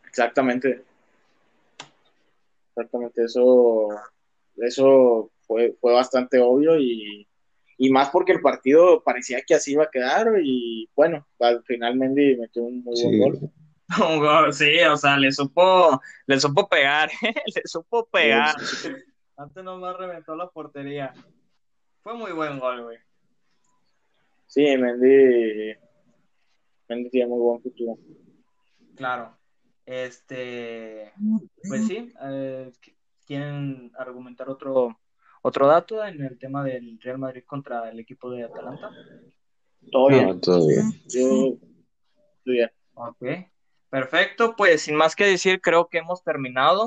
Exactamente. 0.06 0.82
Exactamente, 2.70 3.22
eso, 3.22 3.88
eso 4.56 5.30
fue, 5.46 5.76
fue 5.78 5.92
bastante 5.92 6.40
obvio 6.40 6.78
y, 6.78 7.26
más 7.90 8.08
porque 8.08 8.32
el 8.32 8.40
partido 8.40 9.02
parecía 9.04 9.42
que 9.46 9.54
así 9.54 9.72
iba 9.72 9.84
a 9.84 9.90
quedar 9.90 10.32
y 10.42 10.88
bueno, 10.96 11.26
al 11.40 11.62
final 11.64 11.96
Mendy 11.96 12.36
metió 12.36 12.62
un 12.62 12.82
muy 12.82 13.00
buen 13.02 13.18
gol. 13.18 13.50
Un 14.00 14.18
gol, 14.18 14.54
sí, 14.54 14.80
o 14.90 14.96
sea, 14.96 15.18
le 15.18 15.30
supo, 15.30 16.00
le 16.26 16.40
supo 16.40 16.66
pegar, 16.66 17.10
le 17.22 17.62
supo 17.66 18.06
pegar. 18.06 18.56
Antes 19.36 19.62
nomás 19.62 19.98
reventó 19.98 20.34
la 20.34 20.48
portería. 20.48 21.12
Fue 22.04 22.14
muy 22.14 22.32
buen 22.32 22.58
gol, 22.58 22.82
güey. 22.82 22.98
Sí, 24.46 24.76
Mendy, 24.76 25.74
Mendy 26.86 27.08
tiene 27.08 27.28
muy 27.28 27.40
buen 27.40 27.62
futuro. 27.62 27.98
Claro. 28.94 29.34
Este, 29.86 31.14
pues 31.66 31.86
sí, 31.86 32.12
eh, 32.22 32.70
¿quieren 33.26 33.90
argumentar 33.96 34.50
otro, 34.50 35.00
otro 35.40 35.66
dato 35.66 36.04
en 36.04 36.22
el 36.22 36.38
tema 36.38 36.62
del 36.62 37.00
Real 37.00 37.16
Madrid 37.16 37.42
contra 37.46 37.88
el 37.88 37.98
equipo 37.98 38.30
de 38.30 38.44
Atalanta? 38.44 38.90
Todo 39.90 40.08
bien. 40.08 40.40
todo 40.42 40.68
bien. 40.68 40.92
Yo, 41.08 41.56
bien. 42.44 42.70
Ok, 42.92 43.24
perfecto. 43.88 44.54
Pues 44.56 44.82
sin 44.82 44.94
más 44.94 45.16
que 45.16 45.24
decir, 45.24 45.58
creo 45.62 45.88
que 45.88 45.98
hemos 45.98 46.22
terminado. 46.22 46.84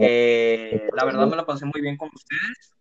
Eh, 0.00 0.88
la 0.96 1.04
verdad 1.04 1.26
me 1.28 1.36
la 1.36 1.44
pasé 1.44 1.66
muy 1.66 1.82
bien 1.82 1.98
con 1.98 2.08
ustedes. 2.14 2.72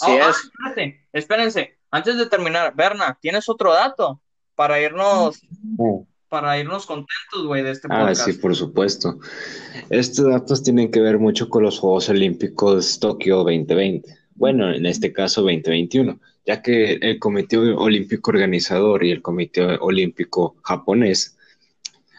Así 0.00 0.12
oh, 0.12 0.30
es. 0.30 0.94
espérense. 1.12 1.76
Antes 1.90 2.16
de 2.16 2.26
terminar, 2.26 2.74
Berna, 2.76 3.18
¿tienes 3.20 3.48
otro 3.48 3.72
dato 3.72 4.20
para 4.54 4.80
irnos, 4.80 5.40
para 6.28 6.58
irnos 6.58 6.86
contentos, 6.86 7.46
güey, 7.46 7.62
de 7.62 7.72
este 7.72 7.88
ah, 7.90 8.00
podcast? 8.00 8.20
Ah, 8.20 8.24
sí, 8.24 8.32
por 8.34 8.54
supuesto. 8.54 9.18
Estos 9.90 10.26
datos 10.26 10.62
tienen 10.62 10.90
que 10.90 11.00
ver 11.00 11.18
mucho 11.18 11.48
con 11.48 11.64
los 11.64 11.78
Juegos 11.78 12.08
Olímpicos 12.08 13.00
Tokio 13.00 13.38
2020. 13.38 14.16
Bueno, 14.34 14.72
en 14.72 14.86
este 14.86 15.12
caso 15.12 15.42
2021, 15.42 16.18
ya 16.46 16.62
que 16.62 16.94
el 16.94 17.18
Comité 17.18 17.58
Olímpico 17.58 18.30
Organizador 18.30 19.04
y 19.04 19.10
el 19.10 19.20
Comité 19.20 19.76
Olímpico 19.80 20.56
Japonés 20.62 21.36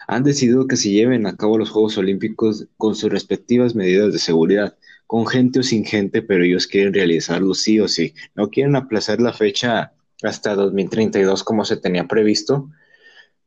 han 0.06 0.22
decidido 0.22 0.66
que 0.66 0.76
se 0.76 0.90
lleven 0.90 1.26
a 1.26 1.36
cabo 1.36 1.58
los 1.58 1.70
Juegos 1.70 1.96
Olímpicos 1.96 2.66
con 2.76 2.94
sus 2.94 3.10
respectivas 3.10 3.74
medidas 3.74 4.12
de 4.12 4.18
seguridad 4.18 4.76
con 5.06 5.26
gente 5.26 5.60
o 5.60 5.62
sin 5.62 5.84
gente, 5.84 6.22
pero 6.22 6.44
ellos 6.44 6.66
quieren 6.66 6.94
realizarlo 6.94 7.54
sí 7.54 7.80
o 7.80 7.88
sí. 7.88 8.14
No 8.34 8.48
quieren 8.50 8.76
aplazar 8.76 9.20
la 9.20 9.32
fecha 9.32 9.92
hasta 10.22 10.54
2032 10.54 11.44
como 11.44 11.64
se 11.64 11.76
tenía 11.76 12.06
previsto, 12.06 12.70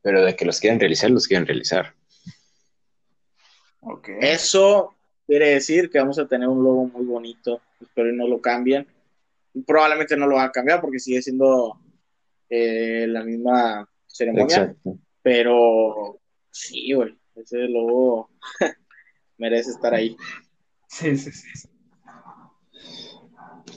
pero 0.01 0.23
de 0.23 0.35
que 0.35 0.45
los 0.45 0.59
quieren 0.59 0.79
realizar, 0.79 1.09
los 1.09 1.27
quieren 1.27 1.47
realizar. 1.47 1.95
Okay. 3.81 4.15
Eso 4.21 4.95
quiere 5.25 5.49
decir 5.49 5.89
que 5.89 5.99
vamos 5.99 6.19
a 6.19 6.27
tener 6.27 6.47
un 6.47 6.63
logo 6.63 6.85
muy 6.87 7.05
bonito, 7.05 7.61
espero 7.81 8.11
no 8.11 8.27
lo 8.27 8.41
cambien. 8.41 8.87
Probablemente 9.65 10.17
no 10.17 10.27
lo 10.27 10.35
van 10.35 10.49
a 10.49 10.51
cambiar 10.51 10.81
porque 10.81 10.99
sigue 10.99 11.21
siendo 11.21 11.79
eh, 12.49 13.05
la 13.07 13.23
misma 13.23 13.89
ceremonia, 14.05 14.75
pero 15.21 16.19
sí, 16.51 16.93
güey, 16.93 17.17
ese 17.35 17.59
logo 17.67 18.29
merece 19.37 19.71
estar 19.71 19.93
ahí. 19.93 20.15
Sí, 20.95 21.17
sí, 21.17 21.29
sí. 21.29 21.67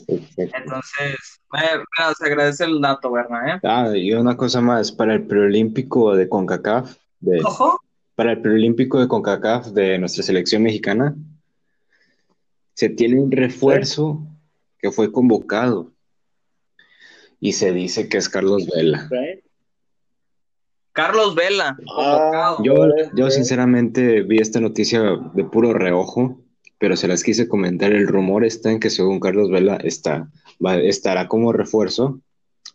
Entonces, 0.07 1.40
se 2.16 2.26
agradece 2.26 2.64
el 2.64 2.81
dato, 2.81 3.11
¿verdad? 3.11 3.57
¿eh? 3.57 3.61
Ah, 3.64 3.90
y 3.92 4.12
una 4.12 4.37
cosa 4.37 4.61
más, 4.61 4.92
para 4.92 5.14
el 5.14 5.26
preolímpico 5.26 6.14
de 6.14 6.28
CONCACAF, 6.28 6.96
de, 7.18 7.42
para 8.14 8.33
el 8.33 8.40
preolímpico 8.40 9.00
de 9.00 9.09
CONCACAF 9.09 9.66
de 9.68 9.98
nuestra 9.98 10.22
selección 10.22 10.62
mexicana, 10.62 11.16
se 12.74 12.88
tiene 12.88 13.20
un 13.20 13.33
refuerzo 13.33 14.24
que 14.78 14.92
fue 14.92 15.11
convocado 15.11 15.90
y 17.40 17.54
se 17.54 17.72
dice 17.72 18.09
que 18.09 18.18
es 18.18 18.28
Carlos 18.28 18.68
Vela. 18.72 19.09
Carlos 20.92 21.35
Vela. 21.35 21.76
Ah, 21.98 22.59
yo, 22.62 22.74
yo 23.12 23.28
sinceramente 23.28 24.22
vi 24.22 24.38
esta 24.38 24.61
noticia 24.61 25.02
de 25.35 25.42
puro 25.42 25.74
reojo 25.74 26.44
pero 26.78 26.96
se 26.96 27.08
las 27.08 27.22
quise 27.22 27.48
comentar. 27.48 27.92
El 27.92 28.06
rumor 28.06 28.44
está 28.44 28.70
en 28.70 28.80
que 28.80 28.90
según 28.90 29.20
Carlos 29.20 29.50
Vela 29.50 29.76
está, 29.76 30.28
estará 30.82 31.28
como 31.28 31.52
refuerzo, 31.52 32.20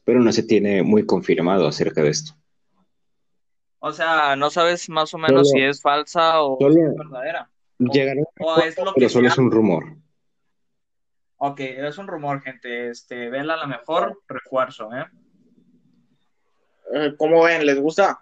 pero 0.03 0.19
no 0.19 0.31
se 0.31 0.43
tiene 0.43 0.83
muy 0.83 1.05
confirmado 1.05 1.67
acerca 1.67 2.01
de 2.01 2.09
esto. 2.09 2.33
O 3.79 3.91
sea, 3.91 4.35
no 4.35 4.49
sabes 4.49 4.89
más 4.89 5.13
o 5.13 5.17
menos 5.17 5.49
si 5.49 5.61
es 5.61 5.81
falsa 5.81 6.41
o 6.41 6.57
es 6.69 6.75
verdadera. 6.97 7.49
o, 8.39 8.59
es 8.59 8.77
lo 8.77 8.93
pero 8.93 9.09
solo 9.09 9.27
es 9.27 9.37
un 9.37 9.51
rumor. 9.51 9.97
Ok, 11.37 11.59
es 11.59 11.97
un 11.97 12.07
rumor, 12.07 12.41
gente. 12.41 12.89
Este, 12.89 13.29
Vela 13.29 13.57
la 13.57 13.67
mejor 13.67 14.21
refuerzo, 14.27 14.89
¿eh? 14.93 15.05
¿eh? 16.93 17.13
¿Cómo 17.17 17.43
ven? 17.43 17.65
¿Les 17.65 17.77
gusta? 17.77 18.21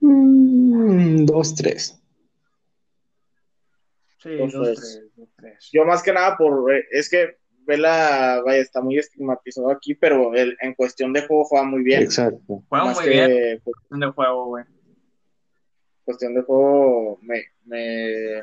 Mm, 0.00 1.26
dos, 1.26 1.54
tres. 1.54 2.00
Sí, 4.18 4.36
dos, 4.36 4.52
tres, 5.36 5.70
Yo 5.72 5.84
más 5.84 6.02
que 6.02 6.12
nada 6.12 6.36
por, 6.36 6.72
eh, 6.72 6.84
es 6.90 7.08
que 7.08 7.36
Vela, 7.66 8.42
vaya, 8.44 8.60
está 8.60 8.80
muy 8.80 8.98
estigmatizado 8.98 9.70
aquí, 9.70 9.94
pero 9.94 10.32
en 10.34 10.74
cuestión 10.74 11.12
de 11.12 11.26
juego 11.26 11.44
juega 11.44 11.66
muy 11.66 11.82
bien. 11.82 12.02
Exacto. 12.02 12.62
Juega 12.68 12.84
muy 12.86 13.08
bien. 13.08 13.60
Cuestión 13.62 14.00
de 14.00 14.06
juego, 14.06 14.46
güey. 14.46 14.64
Cuestión 16.04 16.34
de 16.34 16.42
juego, 16.42 17.18
me, 17.20 17.42
me, 17.66 18.42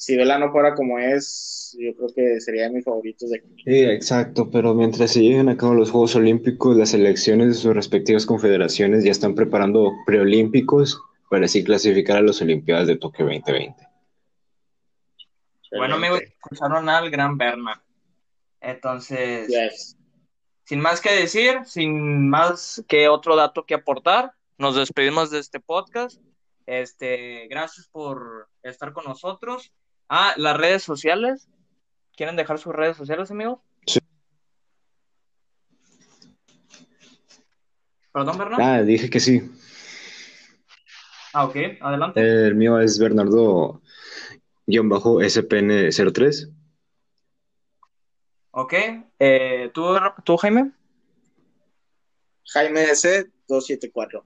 si 0.00 0.16
Vela 0.16 0.38
no 0.38 0.50
fuera 0.50 0.74
como 0.74 0.98
es, 0.98 1.76
yo 1.78 1.94
creo 1.94 2.08
que 2.08 2.40
sería 2.40 2.62
de 2.64 2.70
mis 2.70 2.84
favoritos 2.84 3.28
de 3.28 3.36
aquí. 3.36 3.54
Sí, 3.64 3.84
exacto, 3.84 4.50
pero 4.50 4.74
mientras 4.74 5.12
se 5.12 5.20
lleguen 5.20 5.50
a 5.50 5.58
cabo 5.58 5.74
los 5.74 5.90
Juegos 5.90 6.16
Olímpicos, 6.16 6.74
las 6.74 6.88
selecciones 6.88 7.48
de 7.48 7.54
sus 7.54 7.74
respectivas 7.74 8.24
confederaciones 8.24 9.04
ya 9.04 9.10
están 9.10 9.34
preparando 9.34 9.92
preolímpicos 10.06 11.00
para 11.28 11.44
así 11.44 11.62
clasificar 11.62 12.16
a 12.16 12.22
las 12.22 12.40
Olimpiadas 12.40 12.86
de 12.86 12.96
Tokio 12.96 13.26
2020. 13.26 13.89
Bueno, 15.70 15.96
amigos, 15.96 16.20
escucharon 16.22 16.88
al 16.88 17.10
gran 17.10 17.38
Berna. 17.38 17.82
Entonces, 18.60 19.96
sin 20.64 20.80
más 20.80 21.00
que 21.00 21.12
decir, 21.12 21.60
sin 21.64 22.28
más 22.28 22.84
que 22.88 23.08
otro 23.08 23.36
dato 23.36 23.64
que 23.64 23.74
aportar, 23.74 24.34
nos 24.58 24.74
despedimos 24.74 25.30
de 25.30 25.38
este 25.38 25.60
podcast. 25.60 26.20
Este, 26.66 27.46
gracias 27.48 27.88
por 27.88 28.48
estar 28.62 28.92
con 28.92 29.04
nosotros. 29.04 29.72
Ah, 30.08 30.34
las 30.36 30.56
redes 30.56 30.82
sociales. 30.82 31.48
¿Quieren 32.16 32.36
dejar 32.36 32.58
sus 32.58 32.74
redes 32.74 32.96
sociales, 32.96 33.30
amigos? 33.30 33.60
Sí. 33.86 34.00
¿Perdón, 38.12 38.38
Berna? 38.38 38.56
Ah, 38.60 38.82
dije 38.82 39.08
que 39.08 39.20
sí. 39.20 39.50
Ah, 41.32 41.44
ok, 41.44 41.56
adelante. 41.80 42.20
El 42.20 42.56
mío 42.56 42.80
es 42.80 42.98
Bernardo 42.98 43.80
SPN03. 44.70 46.52
Ok. 48.52 48.74
Eh, 49.18 49.70
¿tú, 49.72 49.84
¿Tú, 50.24 50.36
Jaime? 50.36 50.72
Jaime 52.44 52.86
S274. 52.90 54.22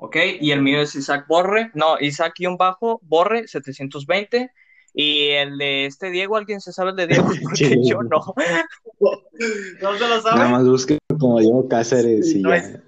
Ok, 0.00 0.16
y 0.40 0.52
el 0.52 0.62
mío 0.62 0.80
es 0.80 0.94
Isaac 0.94 1.26
Borre, 1.26 1.72
no, 1.74 1.98
Isaac-Bajo 1.98 3.00
Borre 3.02 3.48
720. 3.48 4.52
Y 4.94 5.30
el 5.30 5.58
de 5.58 5.86
este 5.86 6.10
Diego, 6.10 6.36
¿alguien 6.36 6.60
se 6.60 6.72
sabe 6.72 6.90
el 6.90 6.96
de 6.96 7.06
Diego? 7.08 7.28
Porque 7.42 7.78
yo 7.84 8.02
no. 8.02 8.20
¿No 9.82 9.98
se 9.98 10.08
lo 10.08 10.20
sabe? 10.20 10.36
Nada 10.36 10.48
más 10.50 10.66
busque 10.66 10.98
como 11.18 11.40
Diego 11.40 11.68
Cáceres 11.68 12.34
y 12.34 12.42
ya. 12.42 12.82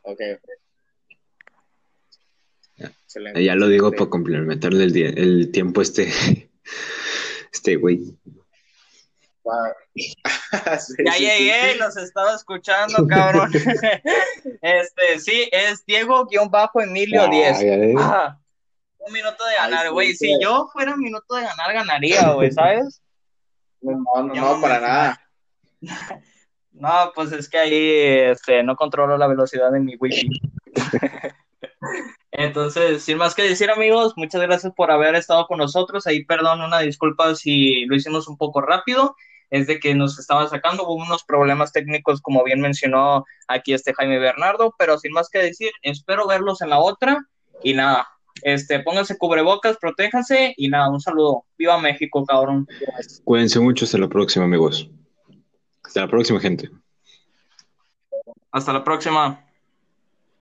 Ok. 0.03 0.19
Ya. 2.77 2.87
Excelente. 2.87 3.43
Ya 3.43 3.55
lo 3.55 3.67
digo 3.67 3.89
Sí. 3.91 3.97
para 3.97 4.09
complementarle 4.09 4.83
el, 4.85 4.93
día- 4.93 5.09
el 5.09 5.51
tiempo 5.51 5.81
a 5.81 5.83
este, 5.83 6.07
este 7.53 7.75
güey. 7.75 8.01
Va. 9.47 9.75
Sí, 10.79 11.03
Ya 11.05 11.13
sí, 11.13 11.23
llegué, 11.23 11.75
los 11.75 11.95
estaba 11.97 12.35
escuchando, 12.35 13.05
cabrón. 13.07 13.51
Este, 14.61 15.19
sí, 15.19 15.49
es 15.51 15.85
Diego-Emilio 15.85 17.27
10. 17.27 17.57
Ah. 17.97 17.99
Ah, 17.99 18.39
un 18.99 19.13
minuto 19.13 19.45
de 19.45 19.55
ganar, 19.55 19.91
güey. 19.91 20.13
Si 20.15 20.39
yo 20.41 20.69
fuera 20.71 20.93
un 20.93 21.01
minuto 21.01 21.35
de 21.35 21.43
ganar, 21.43 21.73
ganaría, 21.73 22.31
güey, 22.31 22.51
¿sabes? 22.51 23.01
No, 23.81 23.93
no, 24.23 24.33
Ya 24.33 24.41
no, 24.41 24.61
para 24.61 24.79
nada. 24.79 25.21
No, 26.71 27.11
pues 27.13 27.33
es 27.33 27.49
que 27.49 27.57
ahí 27.57 27.99
este, 28.31 28.63
no 28.63 28.77
controlo 28.77 29.17
la 29.17 29.27
velocidad 29.27 29.69
de 29.69 29.81
mi 29.81 29.97
wifi. 29.97 30.29
Entonces, 32.31 33.03
sin 33.03 33.17
más 33.17 33.35
que 33.35 33.43
decir, 33.43 33.69
amigos, 33.69 34.13
muchas 34.15 34.41
gracias 34.41 34.71
por 34.73 34.89
haber 34.89 35.15
estado 35.15 35.45
con 35.45 35.57
nosotros. 35.57 36.07
Ahí, 36.07 36.23
perdón, 36.23 36.61
una 36.61 36.79
disculpa 36.79 37.35
si 37.35 37.85
lo 37.85 37.97
hicimos 37.97 38.29
un 38.29 38.37
poco 38.37 38.61
rápido. 38.61 39.17
Es 39.49 39.67
de 39.67 39.79
que 39.79 39.95
nos 39.95 40.19
estaba 40.19 40.47
sacando, 40.47 40.83
hubo 40.83 40.95
unos 40.95 41.23
problemas 41.23 41.71
técnicos, 41.71 42.21
como 42.21 42.43
bien 42.43 42.61
mencionó 42.61 43.25
aquí 43.47 43.73
este 43.73 43.93
Jaime 43.93 44.19
Bernardo, 44.19 44.75
pero 44.77 44.97
sin 44.97 45.11
más 45.11 45.29
que 45.29 45.39
decir, 45.39 45.71
espero 45.81 46.27
verlos 46.27 46.61
en 46.61 46.69
la 46.69 46.79
otra. 46.79 47.25
Y 47.63 47.73
nada, 47.73 48.07
este, 48.43 48.79
pónganse 48.79 49.17
cubrebocas, 49.17 49.77
protéjanse 49.77 50.53
y 50.55 50.69
nada, 50.69 50.89
un 50.89 51.01
saludo. 51.01 51.45
Viva 51.57 51.77
México, 51.79 52.25
cabrón. 52.25 52.67
Cuídense 53.23 53.59
mucho, 53.59 53.85
hasta 53.85 53.97
la 53.97 54.07
próxima, 54.07 54.45
amigos. 54.45 54.89
Hasta 55.83 56.01
la 56.01 56.07
próxima, 56.07 56.39
gente. 56.39 56.69
Hasta 58.51 58.73
la 58.73 58.83
próxima. 58.83 59.45